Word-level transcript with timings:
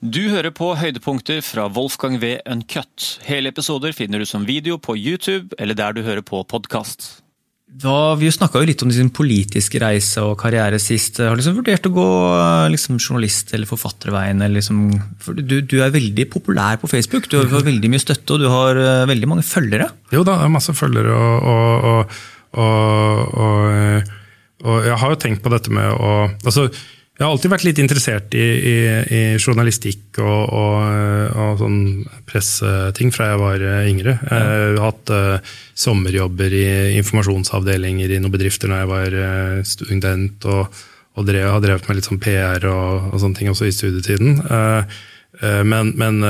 Du 0.00 0.30
hører 0.32 0.48
på 0.48 0.70
høydepunkter 0.80 1.42
fra 1.44 1.66
Wolfgang 1.76 2.14
V. 2.22 2.38
Uncut. 2.48 3.18
Hele 3.26 3.50
episoder 3.52 3.92
finner 3.92 4.22
du 4.22 4.24
som 4.24 4.46
video 4.48 4.78
på 4.80 4.94
YouTube 4.96 5.52
eller 5.60 5.76
der 5.76 5.92
du 5.92 6.00
hører 6.00 6.24
på 6.24 6.38
podkast. 6.48 7.18
Vi 7.68 8.30
snakka 8.32 8.62
jo 8.62 8.68
litt 8.70 8.80
om 8.80 8.88
din 8.88 9.10
politiske 9.12 9.76
reise 9.82 10.22
og 10.24 10.38
karriere 10.40 10.78
sist. 10.80 11.20
Har 11.20 11.36
du 11.36 11.42
liksom 11.42 11.58
vurdert 11.58 11.84
å 11.84 11.92
gå 11.92 12.06
liksom, 12.72 12.96
journalist- 12.96 13.52
eller 13.52 13.68
forfatterveien? 13.68 14.40
Eller 14.40 14.62
liksom, 14.62 14.86
du, 15.36 15.60
du, 15.60 15.76
er 15.84 15.92
veldig 15.92 16.26
populær 16.32 16.80
på 16.80 16.88
Facebook, 16.88 17.28
du 17.28 17.36
har 17.42 17.66
veldig 17.66 17.90
mye 17.92 18.00
støtte 18.00 18.38
og 18.38 18.40
du 18.40 18.48
har 18.48 18.80
uh, 18.80 19.08
veldig 19.10 19.28
mange 19.28 19.44
følgere? 19.44 19.90
Jo 20.16 20.24
da, 20.24 20.38
masse 20.48 20.72
følgere, 20.80 21.12
og, 21.12 21.84
og, 21.92 22.16
og, 22.56 23.44
og, 24.64 24.80
jeg 24.88 24.96
har 25.04 25.12
jo 25.12 25.20
tenkt 25.20 25.44
på 25.44 25.52
dette 25.52 25.76
med 25.76 25.92
å 25.92 26.16
altså, 26.40 26.70
jeg 27.20 27.26
har 27.26 27.34
alltid 27.34 27.52
vært 27.52 27.64
litt 27.66 27.80
interessert 27.82 28.32
i, 28.32 28.44
i, 28.64 28.76
i 29.12 29.18
journalistikk 29.36 30.22
og, 30.24 30.54
og, 30.56 31.34
og 31.36 31.58
sånn 31.60 31.82
presseting 32.24 33.12
fra 33.12 33.26
jeg 33.34 33.40
var 33.42 33.64
eh, 33.68 33.88
yngre. 33.90 34.14
Jeg 34.24 34.70
har 34.78 34.78
hatt 34.86 35.12
uh, 35.12 35.50
sommerjobber 35.76 36.56
i 36.56 36.64
informasjonsavdelinger 36.96 38.14
i 38.16 38.22
noen 38.24 38.32
bedrifter 38.32 38.72
når 38.72 38.80
jeg 38.80 38.90
var 38.94 39.18
uh, 39.18 39.58
student, 39.68 40.48
og, 40.48 40.80
og 41.20 41.28
drev, 41.28 41.50
har 41.58 41.60
drevet 41.66 41.90
med 41.90 42.00
litt 42.00 42.08
sånn 42.08 42.22
PR 42.24 42.64
og, 42.72 43.12
og 43.12 43.20
sånne 43.20 43.36
ting 43.42 43.52
også 43.52 43.68
i 43.68 43.76
studietiden. 43.76 44.40
Uh, 44.48 45.60
men, 45.68 45.92
men 45.96 46.24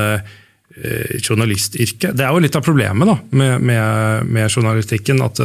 journalistyrket 1.18 2.14
Det 2.14 2.22
er 2.22 2.30
jo 2.30 2.42
litt 2.44 2.54
av 2.54 2.62
problemet 2.62 3.08
da, 3.08 3.16
med, 3.34 3.62
med, 3.62 4.26
med 4.30 4.50
journalistikken. 4.50 5.22
at 5.22 5.40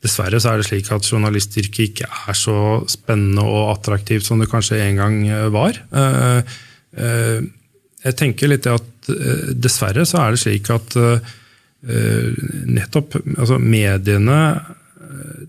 Dessverre 0.00 0.40
så 0.40 0.54
er 0.54 0.60
det 0.60 0.68
slik 0.68 0.88
at 0.94 1.04
journalistyrket 1.04 1.90
ikke 1.90 2.06
er 2.08 2.36
så 2.36 2.56
spennende 2.88 3.44
og 3.44 3.74
attraktivt 3.74 4.24
som 4.24 4.40
det 4.40 4.48
kanskje 4.48 4.80
en 4.80 5.00
gang 5.00 5.18
eh, 5.28 5.48
var. 5.52 5.76
Eh, 5.76 6.54
eh, 6.96 7.42
jeg 8.00 8.16
tenker 8.16 8.48
litt 8.48 8.68
at 8.70 8.86
dessverre 9.60 10.06
så 10.08 10.22
er 10.22 10.32
det 10.32 10.40
slik 10.40 10.68
at 10.72 10.94
nettopp 12.70 13.16
altså 13.18 13.58
mediene 13.60 14.38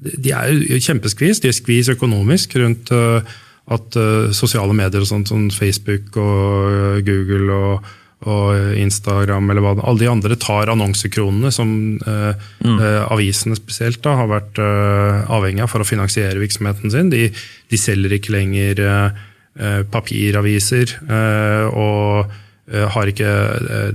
de 0.02 0.34
er 0.34 0.50
jo 0.56 0.80
kjempeskvis. 0.82 1.40
De 1.44 1.52
er 1.52 1.56
skvis 1.56 1.92
økonomisk 1.94 2.58
rundt 2.60 2.92
at 2.92 3.98
sosiale 4.36 4.76
medier 4.76 5.06
og 5.06 5.08
sånt 5.08 5.32
som 5.32 5.48
Facebook 5.54 6.18
og 6.20 7.06
Google 7.08 7.56
og 7.56 7.92
og 8.30 8.76
Instagram 8.78 9.50
eller 9.50 9.64
hva 9.66 9.74
Alle 9.82 10.04
de 10.04 10.10
andre 10.12 10.38
tar 10.38 10.70
annonsekronene 10.70 11.50
som 11.54 11.72
eh, 11.98 12.44
mm. 12.62 12.78
eh, 12.78 13.00
avisene 13.10 13.58
spesielt 13.58 14.02
da, 14.06 14.14
har 14.20 14.30
vært 14.30 14.62
eh, 14.62 15.32
avhengig 15.34 15.66
av 15.66 15.72
for 15.74 15.82
å 15.82 15.88
finansiere 15.88 16.42
virksomheten 16.42 16.94
sin. 16.94 17.10
De, 17.14 17.30
de 17.34 17.80
selger 17.82 18.14
ikke 18.18 18.36
lenger 18.36 18.84
eh, 18.86 19.24
eh, 19.58 19.82
papiraviser 19.90 20.96
eh, 21.02 21.66
og 21.72 22.40
har 22.72 23.10
ikke 23.10 23.28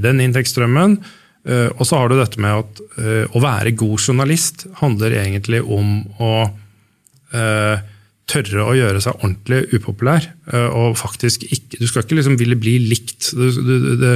den 0.03 0.19
inntektsstrømmen. 0.21 0.99
og 1.49 1.87
så 1.87 1.97
har 1.97 2.11
du 2.11 2.19
dette 2.19 2.41
med 2.43 2.59
at 2.59 3.31
å 3.33 3.41
være 3.41 3.71
god 3.79 4.03
journalist 4.03 4.67
handler 4.83 5.15
egentlig 5.17 5.63
om 5.63 6.03
å 6.21 6.33
tørre 8.27 8.65
å 8.67 8.75
gjøre 8.75 9.01
seg 9.03 9.21
ordentlig 9.21 9.61
upopulær. 9.77 10.25
Eh, 10.51 10.67
og 10.75 10.97
faktisk 10.99 11.47
ikke, 11.47 11.79
Du 11.79 11.87
skal 11.87 12.03
ikke 12.03 12.19
liksom 12.19 12.39
ville 12.41 12.59
bli 12.59 12.77
likt. 12.91 13.31
Du, 13.37 13.47
du, 13.55 13.75
du, 14.01 14.09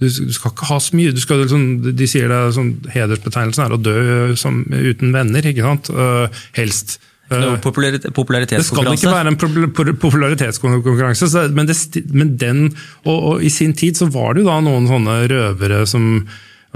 du 0.00 0.32
skal 0.32 0.54
ikke 0.54 0.70
ha 0.70 0.78
så 0.80 0.96
mye. 0.96 1.12
Skal, 1.20 1.42
liksom, 1.44 1.66
de 1.84 2.08
sier 2.08 2.32
det 2.32 2.40
sånn, 2.56 2.72
Hedersbetegnelsen 2.94 3.66
er 3.66 3.76
å 3.76 3.80
dø 3.82 3.98
som, 4.40 4.62
uten 4.72 5.12
venner, 5.14 5.52
ikke 5.52 5.66
sant? 5.66 5.92
Uh, 5.92 6.26
helst. 6.56 6.96
Uh, 7.28 7.58
popularitetskonkurranse? 7.60 8.56
Det 8.56 8.64
skal 8.64 8.92
ikke 8.96 9.12
være 9.12 9.34
en 9.34 9.96
popularitetskonkurranse. 10.00 11.28
Men, 11.52 11.68
det, 11.68 12.04
men 12.08 12.36
den, 12.40 12.66
og, 13.04 13.16
og, 13.16 13.32
i 13.44 13.52
sin 13.52 13.76
tid 13.76 14.00
så 14.00 14.08
var 14.12 14.32
det 14.32 14.46
jo 14.46 14.48
da 14.48 14.62
noen 14.64 14.88
sånne 14.88 15.20
røvere 15.28 15.84
som 15.90 16.24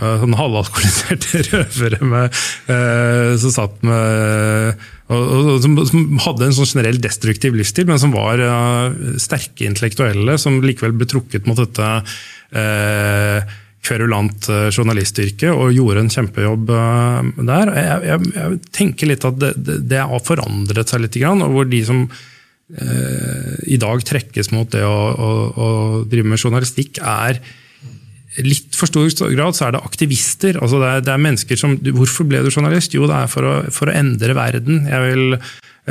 sånn 0.01 0.37
halvalkoholiserte 0.39 1.43
røvere 1.51 2.01
med, 2.09 2.43
uh, 2.71 3.35
som 3.41 3.53
satt 3.53 3.83
med 3.87 4.81
som, 5.13 5.75
som, 5.85 6.07
hadde 6.25 6.47
en 6.47 6.55
sånn 6.57 6.71
generell 6.71 7.01
destruktiv 7.03 7.57
livsstil, 7.59 7.85
men 7.91 8.01
som 8.01 8.15
var 8.15 8.41
uh, 8.41 9.19
sterke 9.21 9.67
intellektuelle, 9.69 10.39
som 10.41 10.63
likevel 10.65 10.97
ble 10.97 11.11
trukket 11.11 11.49
mot 11.49 11.61
dette 11.61 11.91
uh, 12.01 13.59
kverulant 13.83 14.47
journalistyrket, 14.47 14.79
journalistyrke 14.79 15.53
og 15.53 15.73
gjorde 15.75 16.05
en 16.05 16.13
kjempejobb 16.15 16.69
der. 16.71 17.71
Jeg, 17.75 17.97
jeg, 18.07 18.29
jeg, 18.37 18.59
tenker 18.79 19.11
litt 19.11 19.25
at 19.27 19.41
det, 19.43 19.51
det, 19.59 19.79
det, 19.91 20.05
har 20.07 20.23
forandret 20.23 20.93
seg 20.93 21.03
litt, 21.03 21.19
og 21.27 21.51
hvor 21.51 21.67
de 21.67 21.81
som 21.89 22.05
i 23.67 23.77
dag 23.83 24.05
trekkes 24.07 24.53
mot 24.55 24.71
det 24.71 24.85
å, 24.87 24.95
å, 25.11 25.33
å 25.51 25.67
drive 26.07 26.31
med 26.31 26.41
journalistikk, 26.41 27.03
er 27.03 27.43
litt 28.41 28.77
for 28.77 28.89
stor 28.89 29.33
grad 29.35 29.57
så 29.57 29.67
er 29.67 29.75
det 29.75 29.83
aktivister. 29.85 30.57
altså 30.61 30.81
det 30.81 30.89
er, 30.89 31.03
det 31.05 31.13
er, 31.13 31.25
mennesker 31.27 31.59
som 31.61 31.75
Hvorfor 31.77 32.29
ble 32.29 32.41
du 32.45 32.51
journalist? 32.53 32.95
Jo, 32.97 33.09
det 33.11 33.19
er 33.19 33.29
for 33.31 33.45
å, 33.45 33.53
for 33.75 33.91
å 33.91 33.97
endre 33.97 34.37
verden. 34.37 34.87
Jeg 34.89 35.11
vil, 35.11 35.37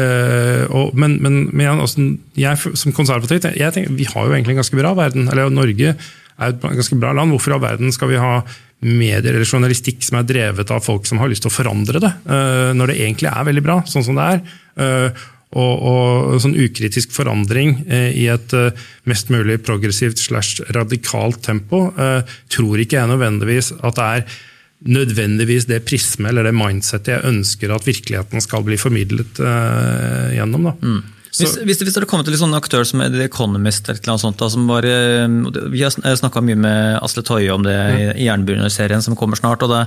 øh, 0.02 0.64
og, 0.70 0.98
men, 0.98 1.20
men, 1.22 1.44
men 1.54 1.84
også, 1.84 2.08
jeg 2.40 2.78
som 2.80 2.96
konservativ 2.98 3.46
jeg 3.46 3.76
tenker, 3.76 3.94
vi 3.94 4.10
har 4.10 4.26
jo 4.26 4.34
egentlig 4.34 4.58
en 4.58 4.64
ganske 4.64 4.82
bra 4.82 4.96
verden. 4.98 5.30
eller 5.30 5.54
Norge 5.54 5.94
er 5.94 6.56
et 6.56 6.62
ganske 6.64 6.98
bra 6.98 7.14
land. 7.14 7.36
Hvorfor 7.36 7.54
i 7.54 7.58
all 7.60 7.66
verden 7.68 7.94
skal 7.94 8.10
vi 8.12 8.22
ha 8.22 8.40
medier 8.82 9.36
eller 9.36 9.46
journalistikk 9.46 10.02
som 10.02 10.18
er 10.18 10.26
drevet 10.26 10.74
av 10.74 10.82
folk 10.82 11.06
som 11.06 11.22
har 11.22 11.30
lyst 11.30 11.46
til 11.46 11.52
å 11.52 11.54
forandre 11.54 12.02
det, 12.02 12.16
øh, 12.26 12.72
når 12.74 12.90
det 12.90 12.98
egentlig 13.04 13.30
er 13.30 13.46
veldig 13.52 13.66
bra, 13.68 13.78
sånn 13.86 14.08
som 14.08 14.18
det 14.18 14.32
er? 14.34 14.42
Uh, 14.72 15.26
og, 15.52 15.82
og 15.84 16.38
sånn 16.44 16.56
ukritisk 16.60 17.12
forandring 17.16 17.82
eh, 17.88 18.12
i 18.16 18.28
et 18.32 18.56
eh, 18.56 18.86
mest 19.10 19.32
mulig 19.34 19.60
progressivt 19.66 20.22
slash 20.22 20.64
radikalt 20.76 21.42
tempo, 21.44 21.90
eh, 22.00 22.22
tror 22.52 22.82
ikke 22.84 23.00
jeg 23.00 23.12
nødvendigvis 23.12 23.74
at 23.82 24.00
det 24.00 24.08
er 24.08 24.40
nødvendigvis 24.82 25.68
det 25.70 25.84
prisme 25.86 26.32
eller 26.32 26.48
det 26.48 26.56
mindsettet 26.58 27.14
jeg 27.14 27.30
ønsker 27.30 27.74
at 27.76 27.86
virkeligheten 27.86 28.42
skal 28.42 28.64
bli 28.66 28.80
formidlet 28.82 29.38
uh, 29.38 30.32
gjennom. 30.34 30.72
Da. 30.72 30.74
Mm. 30.82 31.21
Hvis, 31.32 31.54
hvis, 31.64 31.80
hvis, 31.80 31.94
det 31.94 32.02
hadde 32.02 32.10
kommet 32.12 32.28
til 32.28 32.36
en 32.36 32.42
sånn 32.42 32.58
aktør 32.58 32.84
som 32.88 33.04
The 33.04 33.24
Economist, 33.24 33.88
eller 33.88 34.10
noe 34.10 34.20
sånt, 34.20 34.40
da, 34.42 34.50
som 34.52 34.66
var, 34.68 34.84
vi 34.84 35.84
har 35.86 35.94
snakka 35.96 36.44
mye 36.44 36.60
med 36.60 36.98
Asle 37.00 37.24
Toje 37.24 37.54
om 37.54 37.64
det 37.64 37.78
i, 37.96 38.10
i 38.24 38.28
Jernbunner-serien 38.28 39.06
som 39.06 39.16
kommer 39.20 39.40
snart. 39.40 39.64
og 39.64 39.72
det 39.72 39.86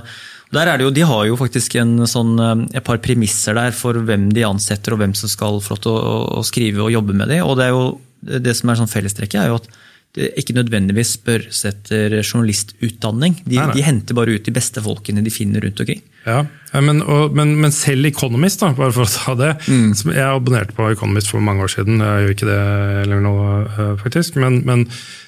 der 0.53 0.69
er 0.69 0.77
det 0.77 0.85
jo, 0.85 0.93
De 0.93 1.05
har 1.07 1.23
jo 1.25 1.37
faktisk 1.39 1.77
en, 1.81 1.97
sånn, 2.09 2.35
eh, 2.39 2.77
et 2.79 2.85
par 2.85 3.01
premisser 3.03 3.57
der 3.57 3.73
for 3.75 3.97
hvem 4.07 4.29
de 4.35 4.45
ansetter 4.45 4.93
og 4.93 5.01
hvem 5.01 5.15
som 5.17 5.31
skal 5.31 5.61
få 5.63 5.75
lov 5.75 5.81
til 5.81 5.97
å, 5.97 6.43
skrive 6.45 6.85
og 6.85 6.93
jobbe 6.93 7.17
med 7.17 7.31
dem. 7.33 7.43
Og 7.47 7.57
det, 7.57 7.67
er 7.67 7.73
jo, 7.73 7.85
det 8.21 8.53
som 8.57 8.69
er 8.69 8.79
sånn 8.79 8.91
fellestrekket, 8.91 9.41
er 9.41 9.51
jo 9.51 9.59
at 9.61 9.67
det 9.67 9.81
ikke 10.15 10.55
nødvendigvis 10.55 11.15
spørsetter 11.17 12.17
journalistutdanning. 12.21 13.39
De, 13.43 13.57
nei, 13.57 13.65
nei. 13.67 13.75
de, 13.75 13.85
henter 13.85 14.17
bare 14.17 14.37
ut 14.37 14.45
de 14.47 14.53
beste 14.55 14.83
folkene 14.85 15.23
de 15.25 15.33
finner 15.33 15.65
rundt 15.65 15.81
omkring. 15.83 16.03
Ja, 16.25 16.41
men, 16.81 17.03
og, 17.03 17.35
men, 17.37 17.53
men 17.61 17.73
selv 17.75 18.07
Economist, 18.09 18.63
da, 18.63 18.71
bare 18.77 18.95
for 18.95 19.05
å 19.05 19.11
ta 19.11 19.35
det 19.37 19.51
mm. 19.69 19.91
Jeg 20.09 20.25
abonnerte 20.25 20.73
på 20.73 20.87
Economist 20.89 21.29
for 21.29 21.43
mange 21.45 21.67
år 21.67 21.69
siden, 21.75 22.01
jeg 22.01 22.23
gjør 22.23 22.33
ikke 22.33 22.49
det 22.49 22.61
eller 23.03 23.21
nå, 23.27 23.35
eh, 23.67 23.93
faktisk. 24.01 24.39
Men, 24.41 24.63
men 24.65 24.87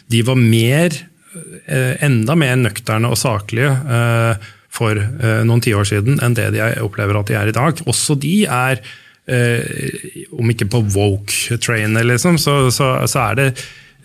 de 0.09 0.23
var 0.25 0.39
mer, 0.41 0.97
eh, 1.67 1.93
enda 2.07 2.37
mer 2.39 2.57
nøkterne 2.63 3.11
og 3.11 3.19
saklige 3.19 3.75
for 4.77 4.99
eh, 4.99 5.41
noen 5.47 5.63
tiår 5.63 5.87
siden 5.89 6.21
enn 6.23 6.37
det 6.37 6.51
de 6.55 6.63
opplever 6.83 7.17
at 7.19 7.31
de 7.31 7.37
er 7.39 7.51
i 7.51 7.55
dag. 7.55 7.81
Også 7.89 8.17
de 8.19 8.35
er, 8.45 8.81
eh, 9.29 10.23
om 10.35 10.53
ikke 10.53 10.69
på 10.73 10.83
woke-trainet, 10.95 12.07
liksom, 12.07 12.39
så, 12.41 12.59
så, 12.73 12.93
så, 13.09 13.27
er 13.29 13.39
det 13.39 13.47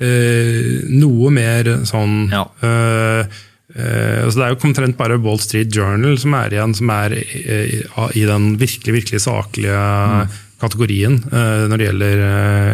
eh, 0.03 0.83
noe 0.93 1.33
mer 1.35 1.71
sånn 1.89 2.27
ja. 2.33 2.43
altså 2.63 4.37
Det 4.37 4.47
er 4.47 4.53
jo 4.53 4.59
omtrent 4.69 4.99
bare 4.99 5.21
Wall 5.23 5.41
Street 5.43 5.73
Journal 5.73 6.19
som 6.21 6.35
er 6.37 6.57
igjen, 6.57 6.75
som 6.77 6.91
er 6.93 7.15
i 7.17 8.25
den 8.29 8.51
virkelig, 8.61 8.97
virkelig 8.99 9.23
saklige 9.25 9.79
mm. 9.79 10.35
kategorien 10.61 11.17
når 11.33 11.81
det 11.81 11.87
gjelder 11.89 12.21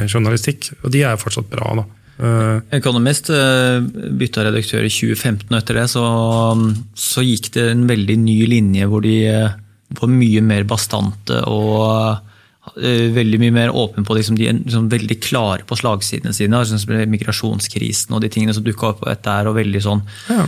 journalistikk. 0.09 0.73
Og 0.83 0.91
de 0.95 1.05
er 1.07 1.21
fortsatt 1.21 1.47
bra. 1.53 1.71
da. 1.79 1.87
Economist 2.75 3.31
bytta 3.31 4.49
redaktør 4.49 4.89
i 4.89 4.91
2015, 4.91 5.47
og 5.53 5.59
etter 5.61 5.79
det 5.79 5.87
så, 5.95 6.05
så, 6.99 7.23
gikk 7.23 7.53
det 7.55 7.69
en 7.71 7.87
veldig 7.87 8.19
ny 8.25 8.39
linje 8.51 8.91
hvor 8.91 9.07
de 9.07 9.21
var 10.01 10.11
mye 10.11 10.43
mer 10.45 10.67
bastante 10.69 11.39
og 11.47 12.27
veldig 12.77 13.41
mye 13.43 13.55
mer 13.55 13.75
åpne 13.75 14.05
på 14.07 14.17
liksom, 14.19 14.39
De 14.39 14.49
er 14.51 14.57
liksom, 14.59 14.89
veldig 14.93 15.19
klare 15.25 15.67
på 15.69 15.79
slagsidene 15.79 16.35
sine. 16.37 16.61
Altså, 16.61 16.81
migrasjonskrisen 17.09 18.17
og 18.17 18.25
de 18.25 18.33
tingene 18.33 18.57
som 18.57 18.67
dukka 18.67 18.93
opp 18.93 19.07
etter. 19.11 19.49
og 19.49 19.57
veldig 19.59 19.83
sånn. 19.85 20.03
Ja. 20.29 20.45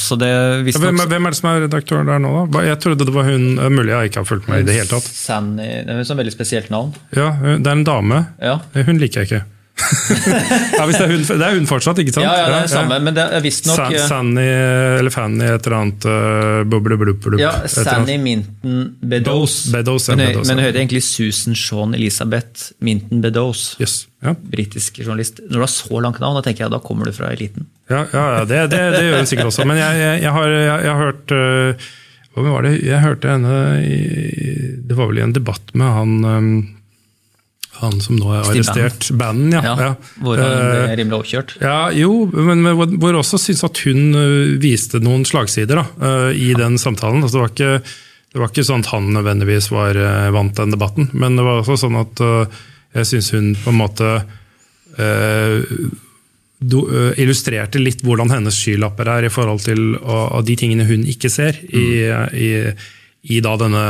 så 0.00 0.16
det, 0.16 0.30
ja, 0.30 0.78
hvem, 0.80 1.02
hvem, 1.10 1.26
er 1.26 1.34
det 1.34 1.38
som 1.40 1.50
er 1.50 1.58
redaktøren 1.66 2.08
der 2.08 2.22
nå, 2.24 2.30
da? 2.52 2.62
Jeg 2.64 2.80
trodde 2.80 3.04
det 3.04 3.12
var 3.12 3.26
hun 3.28 3.58
Mulig 3.76 3.92
jeg 3.92 4.10
ikke 4.10 4.22
har 4.22 4.28
fulgt 4.28 4.48
med 4.48 4.62
i 4.62 4.68
det 4.68 4.78
hele 4.78 4.88
tatt. 4.88 5.10
Sanny, 5.10 5.66
det 5.84 5.92
er 5.92 6.00
et 6.04 6.16
veldig 6.22 6.32
spesielt 6.32 6.72
navn. 6.72 6.94
Ja, 7.16 7.34
Det 7.42 7.66
er 7.66 7.74
en 7.74 7.84
dame. 7.86 8.24
Ja. 8.40 8.58
Hun 8.86 9.02
liker 9.02 9.24
jeg 9.24 9.30
ikke. 9.30 9.44
Ja, 9.86 10.84
hvis 10.86 10.96
det, 10.98 11.04
er 11.04 11.12
hun, 11.12 11.22
det 11.26 11.46
er 11.46 11.56
hun 11.56 11.68
fortsatt, 11.68 12.00
ikke 12.02 12.14
sant? 12.14 12.26
Ja, 12.26 12.34
ja, 12.40 12.46
det 12.50 12.56
er 12.56 12.66
det 12.66 12.72
samme, 12.72 12.98
men 13.06 13.16
det 13.16 13.24
er 13.36 13.44
visstnok 13.44 13.78
San, 13.78 13.96
Sanny 14.10 14.46
eller 15.00 15.14
Fanny 15.14 15.46
et 15.46 15.68
eller 15.68 15.76
annet 15.78 16.06
uh, 16.08 16.60
buble, 16.66 16.98
buble, 16.98 17.14
buble, 17.20 17.40
Ja, 17.40 17.52
Sanny 17.70 18.16
Minton 18.22 18.96
Beddows. 19.00 19.58
Beddows, 19.74 20.08
ja, 20.10 20.18
men, 20.18 20.40
men 20.42 20.58
hun 20.58 20.64
heter 20.64 20.80
egentlig 20.82 21.04
Susan 21.06 21.56
Shaun 21.58 21.94
Elisabeth 21.98 22.72
Minton 22.84 23.22
Beddows. 23.24 23.68
Yes, 23.82 24.06
ja. 24.24 24.34
Britisk 24.34 25.02
journalist. 25.02 25.42
Når 25.46 25.58
du 25.60 25.66
har 25.66 25.72
så 25.72 26.02
langt 26.02 26.22
navn, 26.22 26.38
da 26.38 26.44
tenker 26.46 26.66
jeg 26.66 26.74
da 26.74 26.82
kommer 26.82 27.08
du 27.08 27.14
fra 27.16 27.30
eliten. 27.34 27.68
Ja, 27.90 28.04
ja, 28.12 28.24
ja 28.38 28.44
det, 28.44 28.62
det, 28.74 28.82
det 28.96 29.04
gjør 29.06 29.20
hun 29.22 29.30
sikkert 29.30 29.52
også. 29.52 29.66
Men 29.68 29.78
jeg, 29.80 30.00
jeg, 30.02 30.22
jeg, 30.24 30.32
har, 30.34 30.56
jeg 30.66 30.90
har 30.90 31.02
hørt 31.04 31.36
uh, 31.36 31.90
Hva 32.36 32.48
var 32.50 32.66
det? 32.66 32.72
Jeg 32.84 33.04
hørte 33.04 33.30
henne 33.30 33.60
i, 33.86 34.00
Det 34.84 34.96
var 34.98 35.12
vel 35.12 35.22
i 35.22 35.26
en 35.28 35.36
debatt 35.36 35.70
med 35.78 35.94
han 35.94 36.16
um, 36.26 36.50
han 37.80 37.98
som 38.00 38.16
nå 38.18 38.30
er 38.32 38.46
arrestert. 38.46 39.10
Banden, 39.18 39.52
ja. 39.56 39.62
Ja. 39.64 39.90
Hvor 40.22 40.40
han 40.40 40.54
ble 40.56 40.80
Eh, 40.86 40.94
rimelig 41.00 41.18
oppkjørt. 41.20 41.56
Ja, 41.62 41.90
jo, 41.94 42.26
men 42.32 42.64
hvor 42.96 43.18
også 43.20 43.40
syns 43.40 43.64
at 43.66 43.80
hun 43.86 44.16
viste 44.62 45.00
noen 45.04 45.26
slagsider 45.28 45.82
da, 45.82 45.86
i 46.32 46.52
den 46.56 46.78
samtalen. 46.80 47.22
Altså, 47.24 47.36
det, 47.36 47.44
var 47.44 47.54
ikke, 47.54 48.00
det 48.32 48.42
var 48.42 48.52
ikke 48.52 48.66
sånn 48.70 48.86
at 48.86 48.92
han 48.94 49.12
nødvendigvis 49.16 49.70
var, 49.74 50.00
vant 50.34 50.56
den 50.58 50.74
debatten, 50.74 51.10
men 51.12 51.38
det 51.38 51.46
var 51.46 51.62
også 51.62 51.78
sånn 51.86 52.00
at 52.00 52.24
jeg 52.96 53.10
syns 53.12 53.32
hun 53.36 53.52
på 53.60 53.72
en 53.74 53.80
måte 53.82 54.10
illustrerte 57.20 57.80
litt 57.82 58.00
hvordan 58.06 58.32
hennes 58.32 58.56
skylapper 58.56 59.10
er 59.12 59.26
i 59.28 59.32
forhold 59.32 59.60
til 59.66 59.98
de 60.48 60.56
tingene 60.56 60.86
hun 60.88 61.04
ikke 61.04 61.28
ser 61.32 61.58
i, 61.68 61.86
i, 62.32 62.52
i 63.28 63.42
da 63.44 63.56
denne 63.60 63.88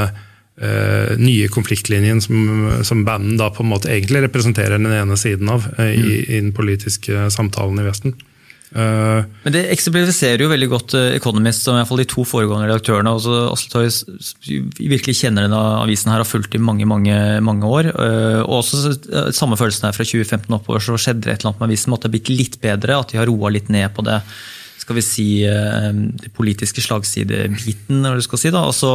eh, 0.60 1.16
nye 1.18 1.48
konfliktlinjen 1.52 2.20
som, 2.24 2.70
som 2.84 3.04
banden 3.04 3.36
da 3.40 3.50
på 3.50 3.62
en 3.64 3.72
måte 3.74 3.90
egentlig 3.92 4.24
representerer 4.28 4.78
den 4.78 4.92
ene 4.92 5.16
siden 5.20 5.48
av 5.52 5.66
eh, 5.78 5.92
i, 5.96 6.16
i 6.36 6.40
den 6.40 6.52
politiske 6.56 7.28
samtalen 7.34 7.82
i 7.82 7.86
Vesten. 7.88 8.16
Uh, 8.76 9.22
Men 9.44 9.54
det 9.54 9.60
eksemplifiserer 9.70 10.42
jo 10.42 10.48
veldig 10.50 10.66
godt 10.68 10.94
Economist, 11.14 11.62
som 11.62 11.76
i 11.76 11.78
hvert 11.78 11.88
fall 11.88 12.00
de 12.02 12.06
to 12.10 12.24
foregående 12.26 12.66
redaktørene. 12.66 13.12
også 13.14 13.36
Asle 13.52 13.70
Toje 13.72 13.92
s- 13.94 14.02
s- 14.18 14.32
virkelig 14.80 15.14
kjenner 15.20 15.46
denne 15.46 15.60
avisen 15.84 16.10
her, 16.10 16.18
har 16.18 16.28
fulgt 16.28 16.56
i 16.58 16.60
mange 16.60 16.84
mange, 16.84 17.14
mange 17.46 17.64
år. 17.64 17.92
Og 18.42 18.56
også 18.58 19.30
samme 19.38 19.56
følelsen 19.56 19.86
her 19.86 19.94
fra 19.96 20.04
2015 20.04 20.50
oppover, 20.58 20.82
så 20.82 20.98
skjedde 20.98 21.22
det 21.28 21.32
et 21.36 21.38
eller 21.44 21.52
annet 21.54 21.62
med 21.62 21.68
avisen. 21.70 21.94
Måtte 21.94 22.10
ha 22.10 22.14
blitt 22.16 22.28
litt 22.34 22.58
bedre, 22.60 22.98
at 22.98 23.14
de 23.14 23.20
har 23.22 23.30
roa 23.30 23.54
litt 23.54 23.70
ned 23.72 23.94
på 23.96 24.04
det 24.04 24.18
skal 24.82 24.98
vi 24.98 25.06
si, 25.06 25.28
det 25.46 26.34
politiske 26.36 26.82
slagsidebiten. 26.84 28.02
eller 28.04 28.16
du 28.20 28.26
skal 28.26 28.38
si 28.38 28.50
da, 28.54 28.66
og 28.66 28.74
så 28.76 28.92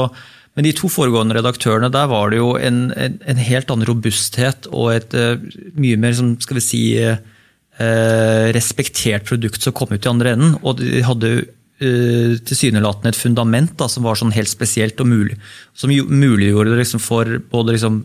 men 0.55 0.67
de 0.67 0.73
to 0.75 0.89
foregående 0.91 1.37
redaktørene, 1.37 1.91
der 1.93 2.09
var 2.11 2.31
det 2.31 2.41
jo 2.41 2.55
en, 2.59 2.89
en, 2.91 3.19
en 3.23 3.39
helt 3.39 3.71
annen 3.71 3.87
robusthet 3.87 4.67
og 4.71 4.91
et 4.97 5.15
eh, 5.15 5.39
mye 5.79 5.99
mer 6.01 6.15
som, 6.17 6.33
skal 6.43 6.59
vi 6.59 6.63
si, 6.65 6.81
eh, 6.99 8.51
respektert 8.51 9.29
produkt 9.29 9.63
som 9.63 9.75
kom 9.77 9.93
ut 9.93 10.03
i 10.03 10.11
andre 10.11 10.35
enden. 10.35 10.57
Og 10.61 10.81
de 10.81 11.01
hadde 11.07 11.31
uh, 11.41 12.33
tilsynelatende 12.45 13.13
et 13.13 13.17
fundament 13.17 13.71
da, 13.79 13.87
som 13.89 14.03
var 14.05 14.19
sånn 14.19 14.35
helt 14.35 14.51
spesielt 14.51 14.99
og 15.01 15.07
mulig. 15.09 15.39
Som 15.73 15.93
muliggjorde 15.93 16.75
det 16.75 16.81
liksom 16.83 17.01
for 17.01 17.39
både 17.53 17.77
liksom, 17.77 18.03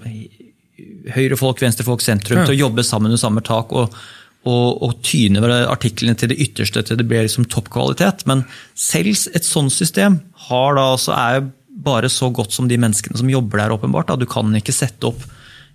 høyrefolk, 1.17 1.61
venstrefolk, 1.61 2.05
sentrum 2.05 2.41
Ja. 2.41 2.47
til 2.47 2.55
å 2.55 2.63
jobbe 2.69 2.87
sammen 2.87 3.11
under 3.11 3.21
samme 3.21 3.45
tak. 3.45 3.75
og 3.75 3.99
og, 4.47 4.83
og 4.83 5.01
tyne 5.03 5.43
artiklene 5.67 6.15
til 6.15 6.31
det 6.31 6.39
ytterste 6.39 6.85
til 6.87 7.01
det 7.01 7.09
ble 7.11 7.25
liksom 7.27 7.49
toppkvalitet. 7.51 8.21
Men 8.31 8.45
selv 8.79 9.11
et 9.35 9.43
sånt 9.43 9.75
system 9.75 10.21
har 10.47 10.77
da 10.79 10.85
er 11.17 11.49
bare 11.77 12.09
så 12.13 12.31
godt 12.33 12.55
som 12.57 12.69
de 12.71 12.79
menneskene 12.81 13.19
som 13.21 13.31
jobber 13.31 13.61
der. 13.61 13.75
åpenbart. 13.75 14.09
Da. 14.09 14.17
Du 14.17 14.27
kan 14.27 14.55
ikke 14.57 14.75
sette 14.75 15.11
opp 15.11 15.25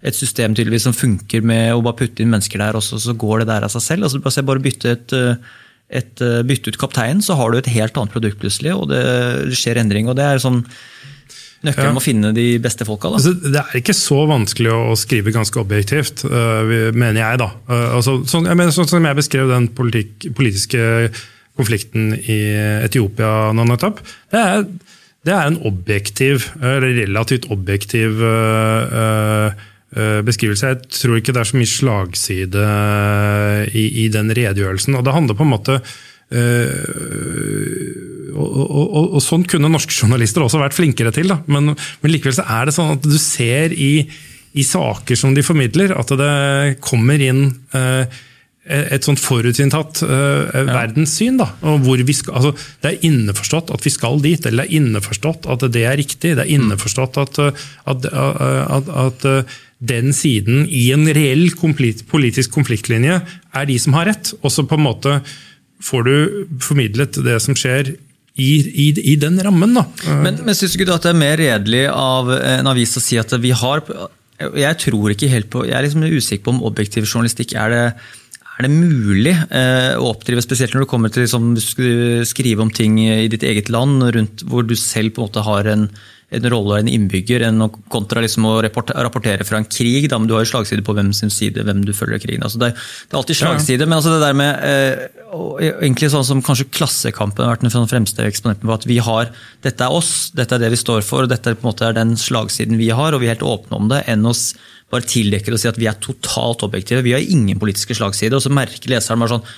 et 0.02 0.18
system 0.18 0.56
tydeligvis 0.58 0.88
som 0.88 0.98
funker 0.98 1.44
med 1.46 1.76
å 1.76 1.82
bare 1.86 2.00
putte 2.00 2.24
inn 2.24 2.32
mennesker 2.34 2.58
der, 2.58 2.78
og 2.78 2.82
så, 2.82 2.98
så 2.98 3.14
går 3.14 3.44
det 3.44 3.52
der 3.52 3.68
av 3.68 3.74
seg 3.74 3.84
selv. 3.86 4.08
Altså, 4.08 4.22
bare, 4.24 4.46
bare 4.48 4.64
bytte, 4.64 4.96
et, 4.96 5.14
et, 6.02 6.24
bytte 6.50 6.74
ut 6.74 6.80
kapteinen, 6.82 7.22
så 7.22 7.38
har 7.38 7.52
du 7.54 7.60
et 7.60 7.70
helt 7.76 8.00
annet 8.00 8.16
produkt 8.16 8.42
plutselig, 8.42 8.74
og 8.74 8.90
det 8.90 9.04
skjer 9.60 9.78
endring. 9.84 10.10
og 10.10 10.18
det 10.18 10.26
er 10.26 10.42
sånn 10.42 10.64
Nøkkelen 11.62 11.94
Ja. 11.94 12.00
å 12.00 12.02
finne 12.02 12.32
de 12.34 12.58
beste 12.58 12.88
folka. 12.88 13.12
Da. 13.12 13.20
altså, 13.20 13.36
det 13.38 13.60
er 13.62 13.76
ikke 13.78 13.94
så 13.94 14.24
vanskelig 14.26 14.72
å 14.74 14.96
skrive 14.98 15.30
ganske 15.30 15.60
objektivt, 15.62 16.24
øh, 16.26 16.90
mener 16.90 17.20
jeg. 17.22 17.38
da. 17.38 17.52
Altså, 17.70 18.16
sånn, 18.26 18.48
jeg 18.50 18.58
mener, 18.58 18.74
sånn 18.74 18.90
som 18.90 19.06
jeg 19.06 19.20
beskrev 19.20 19.52
den 19.52 19.68
politikk, 19.78 20.32
politiske 20.34 21.12
konflikten 21.60 22.16
i 22.18 22.40
Etiopia 22.88 23.52
nå 23.54 23.68
nettopp, 23.70 24.02
det 24.34 24.42
er, 24.42 24.66
det 25.26 25.34
er 25.34 25.48
en 25.48 25.60
objektiv, 25.70 26.48
eller 26.58 26.96
relativt 27.04 27.46
objektiv 27.54 28.24
øh, 28.26 29.52
øh, 29.98 30.22
beskrivelse. 30.26 30.68
Jeg 30.68 30.80
tror 30.90 31.20
ikke 31.20 31.36
det 31.36 31.44
er 31.44 31.52
så 31.52 31.60
mye 31.60 31.70
slagside 31.70 32.64
i, 33.74 33.86
i 34.06 34.08
den 34.10 34.34
redegjørelsen. 34.34 34.98
og 34.98 35.06
Det 35.06 35.14
handler 35.14 35.38
på 35.38 35.48
en 35.48 35.56
måte 35.58 35.82
Uh, 36.32 38.32
og, 38.32 38.52
og, 38.56 38.86
og, 38.96 39.08
og 39.18 39.24
sånn 39.24 39.44
kunne 39.52 39.68
norske 39.68 39.92
journalister 39.92 40.46
også 40.46 40.62
vært 40.62 40.78
flinkere 40.78 41.12
til. 41.12 41.34
Men, 41.52 41.74
men 41.76 42.14
likevel 42.14 42.38
så 42.38 42.46
er 42.48 42.70
det 42.70 42.76
sånn 42.78 42.94
at 42.96 43.04
du 43.04 43.18
ser 43.20 43.76
i, 43.76 44.06
i 44.56 44.64
saker 44.64 45.20
som 45.20 45.36
de 45.36 45.44
formidler, 45.44 45.92
at 45.92 46.14
det 46.16 46.80
kommer 46.84 47.20
inn 47.20 47.50
eh, 47.76 48.22
et 48.62 49.02
sånt 49.08 49.18
forutinntatt 49.18 50.04
uh, 50.06 50.52
verdenssyn. 50.68 51.40
Da, 51.40 51.48
og 51.66 51.82
hvor 51.86 52.04
vi 52.06 52.14
skal, 52.14 52.38
altså, 52.38 52.70
det 52.84 52.92
er 52.92 53.08
innforstått 53.10 53.74
at 53.74 53.86
vi 53.86 53.94
skal 53.94 54.22
dit, 54.22 54.46
eller 54.46 54.68
det 54.68 54.70
er 54.70 54.78
innforstått 54.78 55.50
at 55.50 55.66
det 55.74 55.86
er 55.90 55.98
riktig. 55.98 56.36
Det 56.38 56.46
er 56.46 56.54
innforstått 56.54 57.18
at, 57.24 57.42
uh, 57.42 57.66
at, 57.90 58.06
at, 58.12 58.92
at 59.08 59.28
den 59.82 60.14
siden 60.14 60.68
i 60.70 60.92
en 60.94 61.10
reell 61.10 61.50
politisk 61.58 62.54
konfliktlinje 62.54 63.18
er 63.26 63.66
de 63.66 63.80
som 63.82 63.98
har 63.98 64.12
rett. 64.12 64.36
Og 64.42 64.54
så 64.54 64.68
på 64.70 64.78
en 64.78 64.86
måte 64.86 65.18
får 65.82 66.06
du 66.06 66.16
formidlet 66.62 67.18
det 67.26 67.40
som 67.42 67.58
skjer 67.58 67.96
i, 68.38 68.52
i, 68.62 68.88
i 69.14 69.18
den 69.20 69.42
rammen. 69.44 69.74
Da. 69.76 69.88
Men, 70.22 70.38
men 70.46 70.56
syns 70.56 70.76
du 70.76 70.80
ikke 70.84 70.94
at 70.96 71.08
det 71.08 71.16
er 71.16 71.22
mer 71.22 71.38
redelig 71.42 71.86
av 71.92 72.30
en 72.38 72.70
avis 72.72 72.94
å 72.98 73.04
si 73.04 73.20
at 73.20 73.34
vi 73.42 73.52
har 73.58 73.84
Jeg 74.62 74.78
tror 74.86 75.12
ikke 75.12 75.30
helt 75.30 75.50
på 75.54 75.66
Jeg 75.68 75.76
er 75.78 75.86
liksom 75.86 76.06
usikker 76.08 76.46
på 76.46 76.54
om 76.56 76.64
objektiv 76.70 77.06
journalistikk 77.10 77.54
er 77.60 77.74
det 77.74 77.84
er 78.62 78.68
det 78.68 78.78
mulig 78.78 79.34
eh, 79.34 79.98
å 79.98 80.12
oppdrive, 80.14 80.44
spesielt 80.44 80.76
når 80.76 80.86
det 80.86 80.92
kommer 80.92 81.12
til 81.14 81.26
liksom, 81.26 81.52
du 81.58 82.24
skrive 82.28 82.64
om 82.64 82.72
ting 82.74 83.00
i 83.02 83.28
ditt 83.32 83.46
eget 83.48 83.72
land, 83.74 84.04
rundt, 84.16 84.46
hvor 84.48 84.66
du 84.68 84.76
selv 84.78 85.16
på 85.16 85.22
en 85.22 85.30
måte 85.30 85.44
har 85.46 85.70
en, 85.72 85.88
en 86.32 86.48
rolle 86.54 86.76
og 86.76 86.84
en 86.84 86.92
innbygger, 86.92 87.46
enn 87.48 87.66
kontra 87.92 88.24
liksom 88.24 88.46
å 88.50 88.56
rapportere, 88.64 89.04
rapportere 89.08 89.48
fra 89.48 89.62
en 89.62 89.68
krig? 89.68 90.10
Da, 90.12 90.20
men 90.20 90.30
du 90.30 90.36
har 90.38 90.46
jo 90.46 90.52
slagside 90.54 90.86
på 90.86 90.96
hvem 90.98 91.12
sin 91.18 91.34
side, 91.34 91.66
hvem 91.68 91.84
du 91.88 91.94
følger 91.98 92.22
krigen. 92.22 92.46
Altså, 92.46 92.62
det, 92.62 92.72
er, 92.72 92.90
det 93.08 93.18
er 93.18 93.22
alltid 93.24 93.42
slagside, 93.42 93.88
men 93.88 93.98
altså 93.98 94.16
det 94.16 94.26
der 94.26 94.38
med 94.38 94.68
eh, 94.68 95.06
egentlig 95.72 96.12
sånn 96.14 96.28
som 96.28 96.44
kanskje 96.46 96.70
Klassekampen 96.74 97.46
har 97.46 97.56
vært 97.56 97.66
den 97.66 97.90
fremste 97.90 98.28
eksponenten 98.28 98.68
på 98.68 98.76
at 98.78 98.90
vi 98.90 99.00
har 99.04 99.32
dette 99.66 99.88
er 99.88 99.96
oss, 99.96 100.30
dette 100.38 100.58
er 100.58 100.66
det 100.66 100.74
vi 100.76 100.84
står 100.84 101.02
for, 101.08 101.26
og 101.26 101.34
dette 101.34 101.50
er 101.50 101.58
på 101.58 101.66
en 101.66 101.74
måte 101.74 101.88
er 101.88 101.98
den 101.98 102.14
slagsiden 102.20 102.80
vi 102.82 102.92
har, 102.94 103.16
og 103.16 103.24
vi 103.24 103.30
er 103.30 103.38
helt 103.38 103.48
åpne 103.48 103.82
om 103.82 103.90
det, 103.92 104.06
enn 104.12 104.28
oss 104.30 104.52
bare 104.92 105.08
tildekker 105.08 105.56
og 105.56 105.62
sier 105.62 105.74
at 105.74 105.82
vi 105.82 105.90
er 105.90 106.00
totalt 106.04 106.66
objektive. 106.68 107.04
Vi 107.06 107.16
har 107.16 107.24
ingen 107.24 107.60
politiske 107.62 107.96
slagsider. 107.98 108.38
Og 108.38 108.46
så 108.46 108.54
merker 108.54 108.92
leseren 108.92 109.24
bare 109.24 109.38
sånn 109.38 109.52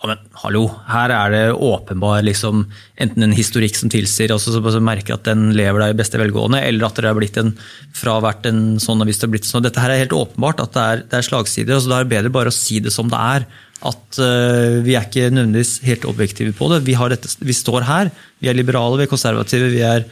ja, 0.00 0.08
men 0.08 0.20
hallo, 0.40 0.62
her 0.88 1.12
er 1.12 1.32
det 1.34 1.40
åpenbar 1.52 2.22
liksom, 2.24 2.62
enten 3.04 3.26
en 3.26 3.34
historikk 3.36 3.76
som 3.76 3.90
tilsier, 3.92 4.32
og 4.32 4.40
så, 4.40 4.54
så 4.56 4.80
merker 4.80 5.18
at 5.18 5.26
den 5.28 5.50
lever 5.52 5.82
deg 5.82 5.92
i 5.92 5.98
beste 5.98 6.16
velgående, 6.16 6.62
eller 6.64 6.86
at 6.86 6.96
det 6.96 7.10
har 7.10 7.18
blitt 7.18 7.36
en 7.36 7.50
fra 7.92 8.14
hvert 8.24 8.48
en 8.48 8.62
sånn 8.80 9.04
og 9.04 9.10
hvis 9.10 9.20
det 9.20 9.28
har 9.28 9.34
blitt 9.34 9.48
sånn. 9.48 9.66
Dette 9.66 9.82
her 9.84 9.92
er 9.92 10.00
helt 10.00 10.16
åpenbart 10.16 10.62
at 10.64 10.72
det 10.72 10.86
er, 10.86 11.02
det 11.04 11.18
er 11.18 11.28
slagsider. 11.28 11.76
og 11.76 11.84
så 11.84 11.92
Da 11.92 11.98
er 11.98 12.08
det 12.08 12.14
bedre 12.14 12.32
bare 12.32 12.52
å 12.52 12.56
si 12.56 12.80
det 12.80 12.94
som 12.96 13.12
det 13.12 13.20
er. 13.20 13.44
At 13.90 14.20
uh, 14.20 14.80
vi 14.84 14.96
er 14.96 15.04
ikke 15.04 15.28
nødvendigvis 15.32 15.74
helt 15.84 16.08
objektive 16.08 16.56
på 16.56 16.72
det. 16.72 16.80
Vi, 16.88 16.96
dette, 17.12 17.36
vi 17.44 17.56
står 17.56 17.84
her. 17.88 18.10
Vi 18.40 18.48
er 18.48 18.56
liberale, 18.56 19.02
vi 19.02 19.04
er 19.04 19.12
konservative, 19.12 19.68
vi 19.72 19.84
er 19.84 20.08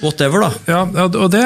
whatever, 0.00 0.44
da. 0.46 0.50
Ja, 0.68 0.82
og 1.06 1.28
det, 1.32 1.44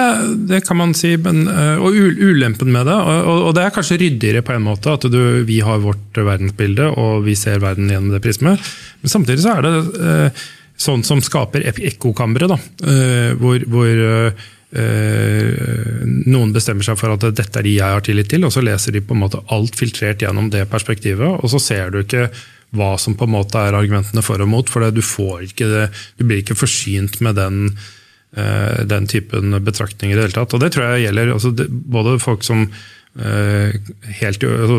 det 0.51 0.63
kan 0.67 0.79
man 0.79 0.95
si, 0.97 1.15
men, 1.21 1.45
og 1.79 1.95
ulempen 1.95 2.71
med 2.75 2.87
det, 2.89 2.97
og, 2.97 3.49
og 3.49 3.55
det 3.57 3.65
er 3.65 3.75
kanskje 3.75 3.99
ryddigere 4.03 4.45
på 4.47 4.55
en 4.55 4.67
måte, 4.67 4.95
at 4.95 5.07
du, 5.11 5.21
vi 5.47 5.61
har 5.65 5.83
vårt 5.83 6.19
verdensbilde 6.19 6.91
og 7.01 7.25
vi 7.27 7.37
ser 7.39 7.63
verden 7.63 7.91
gjennom 7.91 8.15
det 8.15 8.23
prismet. 8.25 8.75
Men 9.03 9.13
samtidig 9.13 9.45
så 9.45 9.57
er 9.59 9.67
det 9.67 9.75
eh, 10.09 10.45
sånn 10.81 11.05
som 11.07 11.23
skaper 11.25 11.67
ekkokamre, 11.75 12.51
da, 12.51 12.59
eh, 12.89 13.31
hvor, 13.41 13.63
hvor 13.71 13.93
eh, 13.95 14.45
noen 16.25 16.55
bestemmer 16.55 16.87
seg 16.87 16.99
for 16.99 17.15
at 17.15 17.29
dette 17.31 17.61
er 17.61 17.67
de 17.67 17.77
jeg 17.77 17.97
har 17.97 18.05
tillit 18.05 18.31
til, 18.33 18.47
og 18.47 18.55
så 18.55 18.65
leser 18.65 18.97
de 18.97 19.05
på 19.05 19.15
en 19.17 19.23
måte 19.23 19.43
alt 19.55 19.79
filtrert 19.79 20.25
gjennom 20.25 20.51
det 20.53 20.67
perspektivet, 20.71 21.39
og 21.39 21.53
så 21.53 21.63
ser 21.63 21.95
du 21.95 22.03
ikke 22.03 22.29
hva 22.75 22.95
som 22.99 23.15
på 23.15 23.29
en 23.29 23.37
måte 23.37 23.61
er 23.61 23.77
argumentene 23.79 24.23
for 24.25 24.43
og 24.43 24.51
mot, 24.51 24.71
for 24.71 24.83
du, 24.91 25.03
får 25.05 25.45
ikke 25.47 25.69
det, 25.71 25.85
du 26.19 26.25
blir 26.27 26.43
ikke 26.43 26.59
forsynt 26.59 27.21
med 27.23 27.39
den 27.39 27.69
den 28.35 29.05
typen 29.07 29.55
betraktninger 29.62 30.17
i 30.17 30.19
det 30.19 30.25
hele 30.26 30.35
tatt. 30.35 30.55
Og 30.57 30.62
det 30.62 30.73
tror 30.75 30.88
jeg 30.88 31.05
gjelder 31.07 31.33
altså 31.37 31.53
både 31.71 32.17
folk 32.23 32.43
som 32.47 32.64
eh, 33.21 33.75
helt 34.21 34.47
altså, 34.47 34.79